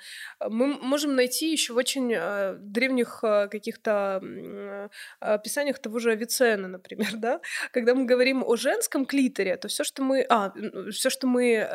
[0.49, 4.89] мы можем найти еще в очень э, древних э, каких-то
[5.21, 7.41] описаниях того же Авиценны, например, да,
[7.73, 10.53] когда мы говорим о женском клиторе, то все, что мы, а,
[10.91, 11.69] все, что мы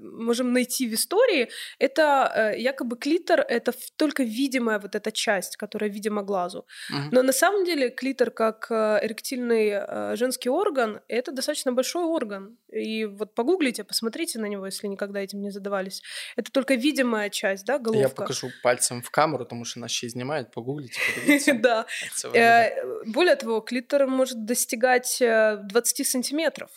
[0.00, 6.22] можем найти в истории, это якобы клитор, это только видимая вот эта часть, которая видима
[6.22, 6.66] глазу.
[7.12, 12.56] Но на самом деле клитор как эректильный женский орган это достаточно большой орган.
[12.72, 16.02] И вот погуглите, посмотрите на него, если никогда этим не задавались.
[16.36, 18.00] Это только видимая часть, да, головка.
[18.00, 20.52] Я покажу пальцем в камеру, потому что нас ще снимают.
[20.52, 21.00] Погуглите.
[21.60, 21.86] Да.
[22.32, 22.70] Э,
[23.04, 26.70] более того, клитор может достигать 20 э, сантиметров.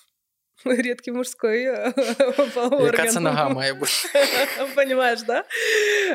[0.78, 1.70] редкий мужской
[2.57, 3.05] орган.
[3.05, 3.91] Яка нога має бути?
[4.76, 5.43] Понимаешь, да?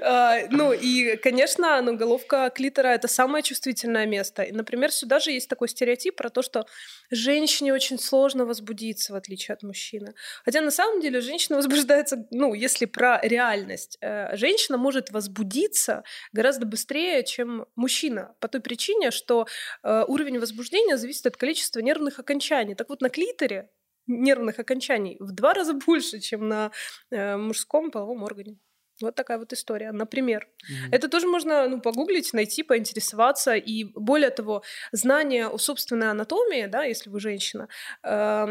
[0.03, 4.43] А, ну и, конечно, ну, головка клитора— это самое чувствительное место.
[4.43, 6.65] И, например, сюда же есть такой стереотип про то, что
[7.11, 10.15] женщине очень сложно возбудиться, в отличие от мужчины.
[10.45, 16.67] Хотя на самом деле женщина возбуждается, ну, если про реальность, э, женщина может возбудиться гораздо
[16.67, 19.47] быстрее, чем мужчина, по той причине, что
[19.83, 22.75] э, уровень возбуждения зависит от количества нервных окончаний.
[22.75, 23.69] Так вот, на клиторе
[24.09, 26.73] нервных окончаний в два раза больше, чем на
[27.11, 28.59] э, мужском половом органе.
[29.01, 30.49] Вот такая вот история, например.
[30.49, 30.89] Mm-hmm.
[30.93, 33.55] Это тоже можно ну, погуглить, найти, поинтересоваться.
[33.55, 37.69] И более того, знание о собственной анатомии, да, если вы женщина,
[38.03, 38.47] э,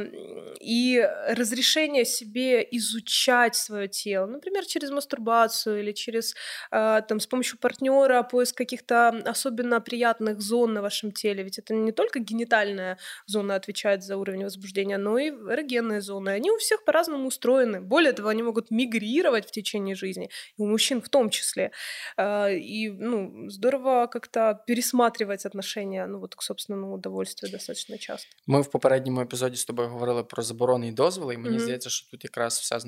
[0.62, 6.36] и разрешение себе изучать свое тело, например, через мастурбацию или через
[6.72, 11.44] э, там, с помощью партнера поиск каких-то особенно приятных зон на вашем теле.
[11.44, 16.30] Ведь это не только генитальная зона отвечает за уровень возбуждения, но и эрогенные зоны.
[16.30, 17.82] Они у всех по-разному устроены.
[17.82, 21.71] Более того, они могут мигрировать в течение жизни и у мужчин в том числе.
[22.17, 28.29] А, и ну, здорово как-то пересматривать отношения ну, вот, к собственному удовольствию достаточно часто.
[28.47, 31.61] Ми в попередньому епізоді з тобою говорили про заборони і дозволи, і мені mm-hmm.
[31.61, 32.79] здається, що тут якраз вся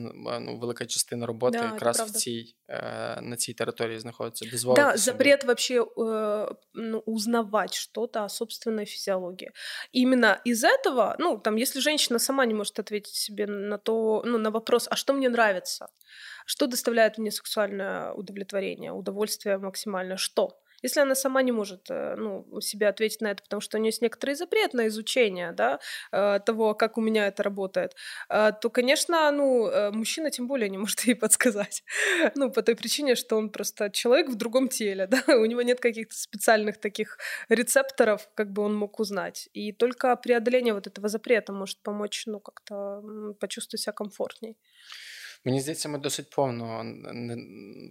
[0.41, 2.55] ну, велика частина роботи да, якраз в цій,
[3.23, 4.45] на цій території знаходиться.
[4.51, 9.51] Дозволити да, запрет вообще э, ну, узнавать что-то о собственной физиологии.
[9.93, 14.39] Именно из этого, ну, там, если женщина сама не может ответить себе на то, ну,
[14.39, 15.89] на вопрос, а что мне нравится,
[16.50, 20.18] что доставляет мне сексуальное удовлетворение, удовольствие максимальное?
[20.18, 20.60] Что?
[20.82, 23.90] Если она сама не может э, ну, себе ответить на это, потому что у нее
[23.90, 25.80] есть некоторый запрет на изучение да,
[26.12, 27.96] э, того, как у меня это работает,
[28.30, 31.84] э, то, конечно, ну, мужчина тем более не может ей подсказать.
[32.34, 35.80] Ну, по той причине, что он просто человек в другом теле, да, у него нет
[35.80, 37.20] каких-то специальных таких
[37.50, 39.50] рецепторов, как бы он мог узнать.
[39.54, 43.04] И только преодоление вот этого запрета может помочь, ну, как-то
[43.40, 44.58] почувствовать себя комфортней.
[45.46, 46.86] Мені здається, ми досить повно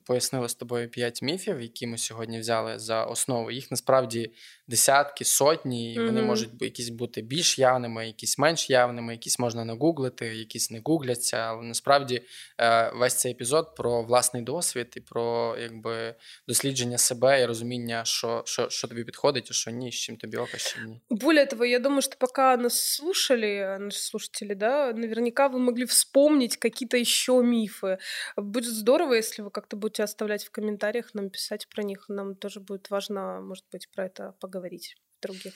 [0.04, 3.50] пояснили з тобою п'ять міфів, які ми сьогодні взяли за основу.
[3.50, 4.30] Їх насправді
[4.68, 6.24] десятки, сотні, і вони mm-hmm.
[6.24, 11.36] можуть якісь бути більш явними, якісь менш явними, якісь можна нагуглити, якісь не гугляться.
[11.36, 12.22] Але насправді
[12.60, 16.14] е, весь цей епізод про власний досвід і про якби
[16.48, 20.38] дослідження себе і розуміння, що що, що тобі підходить, а що ні, з чим тобі
[20.56, 21.00] з чим ні.
[21.10, 26.56] Более того, я думаю, что пока нас слушали, наши слушатели, да, наверняка вы могли вспомнить
[26.56, 26.96] какие-то
[27.37, 27.97] еще мифы.
[28.37, 32.05] Будет здорово, если вы как-то будете оставлять в комментариях, нам писать про них.
[32.09, 34.95] Нам тоже будет важно, может быть, про это поговорить.
[35.21, 35.53] Других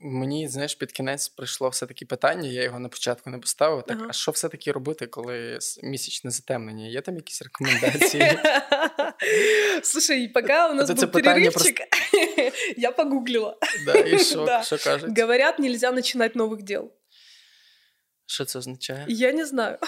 [0.00, 3.82] Мені, знаєш, під кінець прийшло все-таки питання, я його на початку не поставив.
[3.82, 4.06] Так, ага.
[4.10, 6.86] а що все-таки робити, коли місячне затемнення?
[6.86, 8.38] Є там якісь рекомендації?
[9.82, 11.80] Слушай, пока у нас був перерывчик,
[12.76, 13.56] Я погуглила.
[13.86, 14.62] Да, і що, Да.
[14.62, 15.18] що кажуть?
[15.20, 16.92] Говорят, нельзя начинать новых дел.
[18.26, 19.04] Що це означає?
[19.08, 19.78] Я не знаю.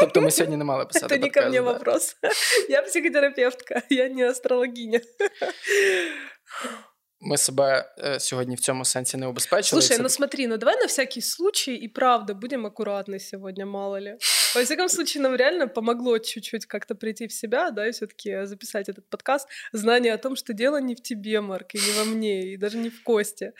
[0.00, 1.72] Тобто ми сьогодні не мали писати Это не ко подкаст, мне да?
[1.72, 2.16] вопрос.
[2.68, 5.00] Я психотерапевтка, я не астрологиня.
[7.22, 9.82] Ми себе е, сьогодні в цьому сенсі не убезпечили.
[9.82, 14.00] Слушай, Це ну смотри, ну давай на всякий случай и правда будем аккуратны сегодня, мало
[14.00, 14.16] ли.
[14.54, 18.88] Во всяком случае, нам реально помогло чуть-чуть как-то прийти в себя, да, и все-таки записать
[18.88, 19.48] этот подкаст.
[19.72, 22.78] Знание о том, что дело не в тебе, Марк, и не во мне, и даже
[22.78, 23.52] не в Косте.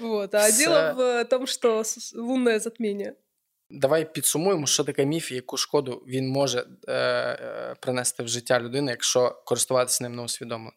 [0.00, 0.34] Вот.
[0.34, 0.58] А Всё.
[0.58, 3.14] дело в том, что с- лунное затмение.
[3.70, 8.60] Давай підсумуємо, що таке міф і яку шкоду він може е, е, принести в життя
[8.60, 10.72] людини, якщо користуватися ним неусвідомлено.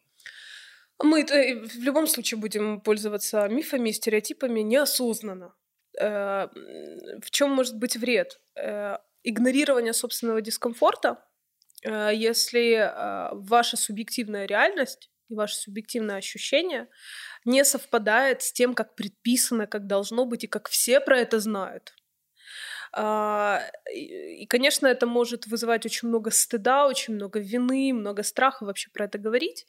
[1.04, 5.52] Мы э, в любом случае будем пользоваться мифами и стереотипами неосознанно.
[6.00, 6.08] Э,
[6.56, 8.40] м, В чем может быть вред?
[8.54, 11.16] Э, Игнорирование собственного дискомфорта,
[11.84, 16.86] э, если э, ваша субъективная реальность и ваше субъективное ощущение
[17.44, 21.92] не совпадает с тем, как предписано, как должно быть и как все про это знают.
[22.93, 23.61] А,
[23.93, 29.05] И, конечно, это может вызывать очень много стыда, очень много вины, много страха вообще про
[29.05, 29.65] это говорить.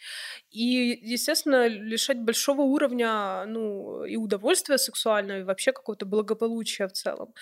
[0.51, 7.33] И, естественно, лишать большого уровня ну, и удовольствия сексуального, и вообще какого-то благополучия в целом.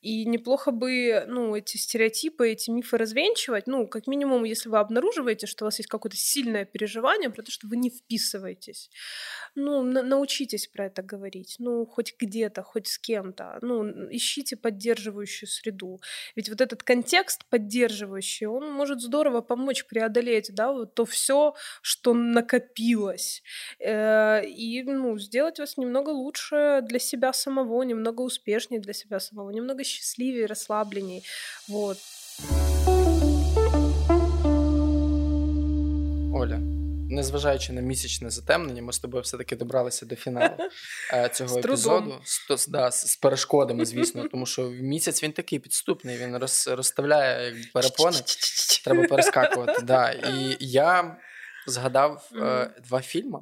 [0.00, 3.66] И неплохо бы ну, эти стереотипы, эти мифы развенчивать.
[3.66, 7.50] Ну, как минимум, если вы обнаруживаете, что у вас есть какое-то сильное переживание про то,
[7.50, 8.90] что вы не вписываетесь.
[9.54, 11.56] Ну, на- научитесь про это говорить.
[11.58, 13.58] Ну, хоть где-то, хоть с кем-то.
[13.62, 16.00] Ну, ищите поддерживающую среду.
[16.36, 22.14] Ведь вот этот контекст поддерживающий, он может здорово помочь преодолеть, да, вот то все, что
[22.14, 23.42] накопилось,
[23.78, 29.50] э, и, ну, сделать вас немного лучше для себя самого, немного успешнее для себя самого,
[29.50, 31.24] немного счастливее, расслабленней,
[31.68, 31.98] вот.
[36.32, 36.60] Оля,
[37.10, 40.54] незважаючи на місячне затемнення, ми з тобою все-таки добралися до фіналу
[41.14, 42.20] е, цього З епізоду.
[42.56, 47.70] З, да, з перешкодами, звісно, тому що місяць він такий підступний, він роз, розставляє якби,
[47.74, 48.16] перепони.
[48.84, 49.82] Треба перескакувати.
[49.82, 50.10] Да.
[50.10, 51.16] І я
[51.66, 53.40] згадав е, два фільми.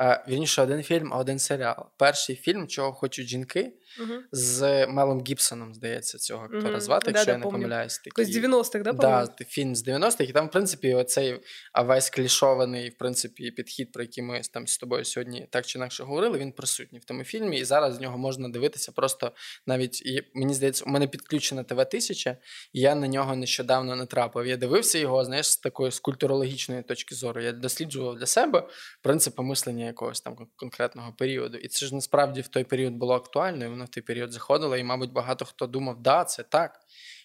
[0.00, 1.86] Е, вірніше, один фільм, а один серіал.
[1.96, 4.22] Перший фільм, чого хочуть жінки, Мгм.
[4.32, 6.80] з Мелом Гібсоном, здається, цього актора Мгм.
[6.80, 7.58] звати, якщо Да-да, я не помню.
[7.58, 7.92] помиляюсь.
[7.92, 8.24] С такий.
[8.24, 11.40] 90-х, да, Да, фільм з 90-х, і там, в принципі, оцей
[11.84, 16.04] весь клішований, в принципі, підхід, про який ми там з тобою сьогодні так чи інакше
[16.04, 19.32] говорили, він присутній в тому фільмі, і зараз з нього можна дивитися просто
[19.66, 22.36] навіть, і, мені здається, у мене підключена ТВ 1000
[22.72, 24.46] і я на нього нещодавно натрапив.
[24.46, 27.42] Я дивився його, знаєш, з такої з культурологічної точки зору.
[27.42, 28.68] Я досліджував для себе
[29.02, 31.58] принципи мислення якогось там конкретного періоду.
[31.58, 34.77] І це ж насправді в той період було актуально, і воно в той період заходило,
[34.77, 36.79] і, мабуть, багато хто думав, да, це так.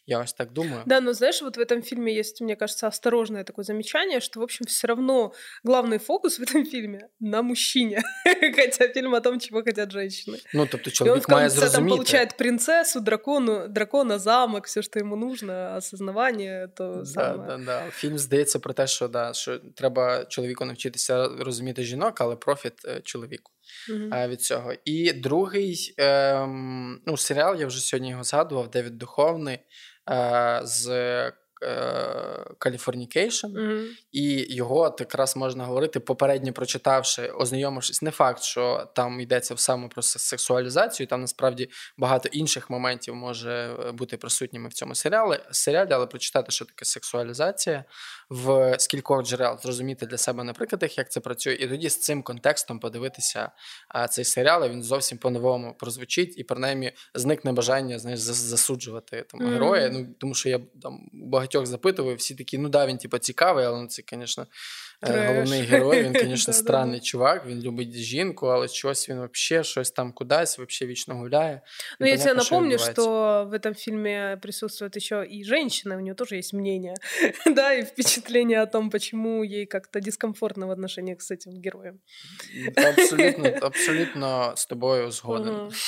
[0.08, 0.82] Я ось так думаю.
[0.86, 4.42] Да, но знаешь, вот в этом фильме есть, мне кажется, осторожное такое замечание, что, в
[4.42, 5.32] общем, все равно
[5.64, 8.02] главный фокус в этом фильме на мужчине.
[8.56, 10.38] Хотя фильм о том, чего хотят женщины.
[10.54, 11.96] Ну, тобто, И он чоловік в має конце там зрозуміти.
[11.96, 17.48] получает принцессу, дракону, дракона, замок, все, что ему нужно, осознавание, то Да, самое.
[17.48, 17.90] да, да.
[17.90, 23.00] Фільм здається про те, що, да, що треба чоловіку навчитися розуміти жінок, але профіт е,
[23.00, 23.49] чоловіку
[23.90, 24.14] Мгм.
[24.14, 24.72] е, від цього.
[24.84, 29.58] І другий ем, ну, серіал, я вже сьогодні його згадував, Девід Духовний
[30.10, 30.86] е, з
[32.59, 33.49] Californication.
[33.49, 33.87] Мгм.
[34.11, 38.01] І його от якраз можна говорити, попередньо прочитавши, ознайомившись.
[38.01, 41.07] Не факт, що там йдеться саме про сексуалізацію.
[41.07, 46.51] Там насправді багато інших моментів може е, бути присутніми в цьому серіалі, серіалі, але прочитати,
[46.51, 47.83] що таке сексуалізація
[48.29, 52.23] в скількох джерел, зрозуміти для себе на прикладах, як це працює, і тоді з цим
[52.23, 53.51] контекстом подивитися
[54.09, 54.65] цей серіал.
[54.65, 59.53] і Він зовсім по-новому прозвучить, і принаймні зникне бажання знаєш, засуджувати там Мгм.
[59.53, 59.89] героя.
[59.93, 63.64] Ну тому що я там у багатьох запитував, всі такі, ну да, він типу, цікавий,
[63.64, 64.46] але ну, це, звісно, е,
[65.00, 65.28] Треш.
[65.28, 66.02] головний герой.
[66.02, 66.52] Він, звісно, Да-да-да.
[66.52, 67.46] странний чувак.
[67.46, 71.60] Він любить жінку, але щось він взагалі щось там кудись, взагалі вічно гуляє.
[72.00, 73.02] Ну, я тебе Непонятно, що напомню, відбувається.
[73.02, 76.94] что в этом фильме присутствует еще и женщина, у нее тоже есть мнение,
[77.46, 82.00] да, и впечатление о том, почему ей как-то дискомфортно в отношениях с этим героем.
[82.76, 85.54] Абсолютно, абсолютно з тобою згоден.
[85.54, 85.70] Мгм.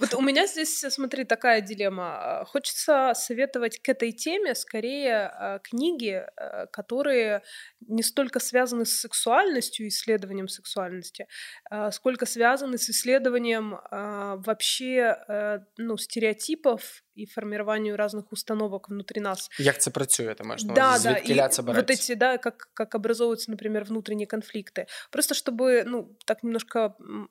[0.00, 2.18] Вот у меня здесь, смотри, такая дилемма.
[2.20, 7.42] А, Хочется советовать к этой теме скорее а, книги, а, которые
[7.88, 11.26] не столько связаны с сексуальностью, исследованием сексуальности,
[11.70, 19.20] а, сколько связаны с исследованием а, вообще а, ну, стереотипов и формированию разных установок внутри
[19.20, 19.48] нас.
[19.58, 21.08] Як це працює, ти маєш на Да, увазі?
[21.08, 22.12] да, Звідкіля и це вот береться?
[22.12, 24.86] эти, да, как, как образовываются, например, внутренние конфликты.
[25.10, 27.28] Просто чтобы, ну, так немножко м,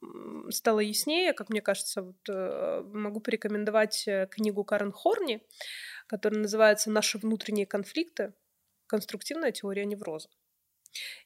[0.51, 5.39] стало яснее, как мне кажется, вот, э, могу порекомендовать э, книгу Карен Хорни,
[6.07, 8.33] которая называется «Наши внутренние конфликты.
[8.86, 10.28] Конструктивная теория невроза».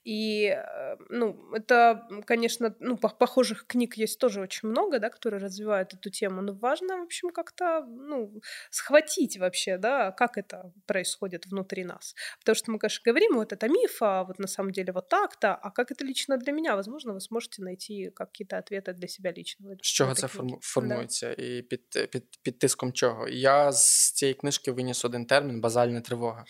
[0.04, 5.94] И, э, ну, это, конечно, ну, похожих книг есть тоже очень много, да, которые развивают
[5.94, 11.84] эту тему, но важно, в общем, как-то, ну, схватить вообще, да, как это происходит внутри
[11.84, 12.16] нас.
[12.40, 15.56] Потому что мы, конечно, говорим, вот это миф, а вот на самом деле вот так-то,
[15.56, 16.76] а как это лично для меня?
[16.76, 19.70] Возможно, вы сможете найти какие-то ответы для себя лично.
[19.82, 20.58] З чого це книги.
[20.62, 21.44] формується да.
[21.44, 23.28] і під, під, під тиском чого?
[23.28, 26.46] Я з цієї книжки виніс один термін базальна тривога.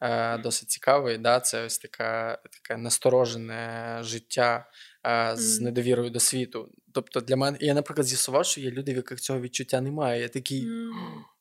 [0.43, 4.69] Досить цікавий, да, це ось така, така насторожене життя
[5.03, 6.71] а, з недовірою до світу.
[6.93, 10.21] Тобто, для мене я, наприклад, з'ясував, що є люди, в яких цього відчуття немає.
[10.21, 10.67] Я такий.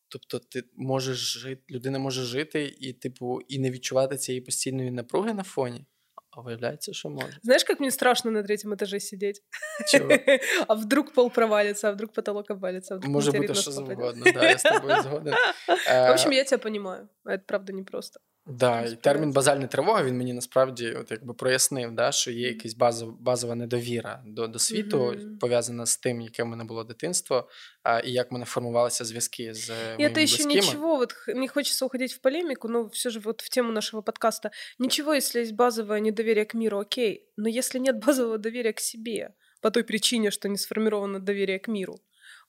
[0.09, 5.35] Тобто, ти можеш жити, людина може жити і, типу, і не відчувати цієї постійної напруги
[5.35, 5.86] на фоні.
[6.32, 7.43] А виявляется, что может.
[7.43, 9.43] Знаешь, как мне страшно на третьем этаже сидеть?
[9.89, 10.12] Чего?
[10.68, 14.51] А вдруг пол провалится, а вдруг потолок обвалится, а вдруг Может быть, что угодно, да,
[14.51, 15.35] я с тобой сгоден.
[15.66, 17.09] В общем, я тебя понимаю.
[17.27, 18.20] Это правда непросто.
[18.47, 22.74] Да, і термін базальна тривога він мені насправді от якби прояснив, да, що є якась
[22.74, 25.39] базова, базова недовіра до до світу, mm-hmm.
[25.39, 27.48] пов'язана з тим, яке в мене було дитинство,
[27.82, 30.55] а, і як в мене формувалися зв'язки з И это еще близкими.
[30.55, 34.51] ничего, вот не хочется уходить в полемику, но все же вот в тему нашего подкаста.
[34.78, 39.35] Ничего, если есть базовое недоверие к миру, окей, но если нет базового доверия к себе,
[39.60, 42.01] по той причине, что не сформировано доверие к миру,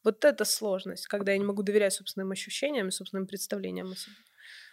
[0.03, 4.15] вот это сложность, когда я не могу доверять собственным ощущениям и собственным представлениям о себе.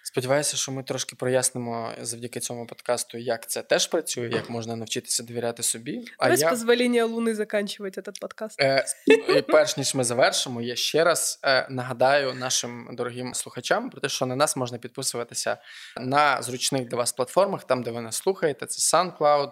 [0.05, 5.23] Сподіваюся, що ми трошки прояснимо завдяки цьому подкасту, як це теж працює, як можна навчитися
[5.23, 6.05] довіряти собі.
[6.17, 6.49] А Без я...
[6.49, 8.61] позвоління Луни закінчувати цей подкаст.
[8.61, 14.01] Е, і Перш ніж ми завершимо, я ще раз е, нагадаю нашим дорогим слухачам про
[14.01, 15.57] те, що на нас можна підписуватися
[15.97, 18.65] на зручних для вас платформах, там де ви нас слухаєте.
[18.65, 19.51] Це SoundCloud,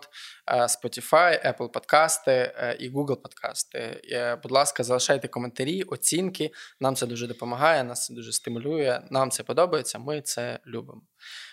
[0.53, 4.01] Spotify, Apple подкасти е, і Google подкасти.
[4.11, 6.51] Е, будь ласка, залишайте коментарі, оцінки.
[6.79, 9.01] Нам це дуже допомагає, нас це дуже стимулює.
[9.09, 9.99] Нам це подобається.
[9.99, 11.01] Ми це це любимо.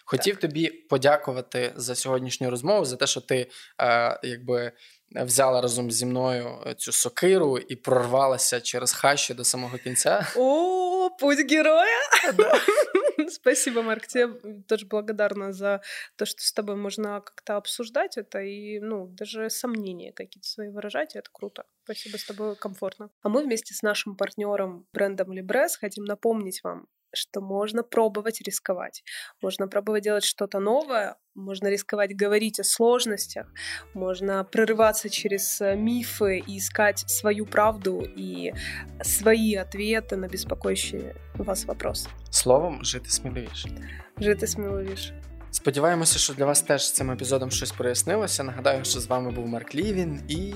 [0.04, 0.40] Хотів так.
[0.40, 3.50] тобі подякувати за сьогоднішню розмову, за те, що ти
[3.80, 4.72] е, якби
[5.10, 10.26] взяла разом зі мною цю сокиру і прорвалася через хащі до самого кінця.
[10.36, 12.00] О, путь героя!
[13.32, 14.06] Спасибо, Марк.
[14.06, 14.28] Тебе
[14.68, 15.82] тоже благодарна за
[16.16, 21.16] то, что с тобой можно как-то обсуждать это и, ну, даже сомнения какие-то свои выражать.
[21.16, 21.64] Это круто.
[21.84, 23.10] Спасибо, с тобой комфортно.
[23.22, 29.03] А мы вместе с нашим партнером брендом Libres хотим напомнить вам, что можно пробовать рисковать.
[29.41, 33.47] Можно пробовать делать что-то новое, можно рисковать говорить о сложностях,
[33.93, 38.53] можно прорываться через э, мифы и искать свою правду и
[39.01, 42.09] свои ответы на беспокоящие вас вопросы.
[42.31, 43.69] Словом, жити сміливіше.
[44.17, 45.21] Жити сміливіше.
[45.51, 48.43] Сподіваємося, що для вас теж цим епізодом щось прояснилося.
[48.43, 50.53] Нагадаю, що з вами був Марк Лівін і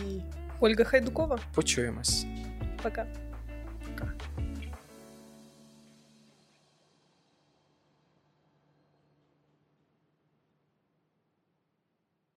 [0.59, 1.39] Ольга Хайдукова.
[1.55, 2.25] Почуємось.
[2.83, 3.03] Пока.
[3.03, 3.27] Пока.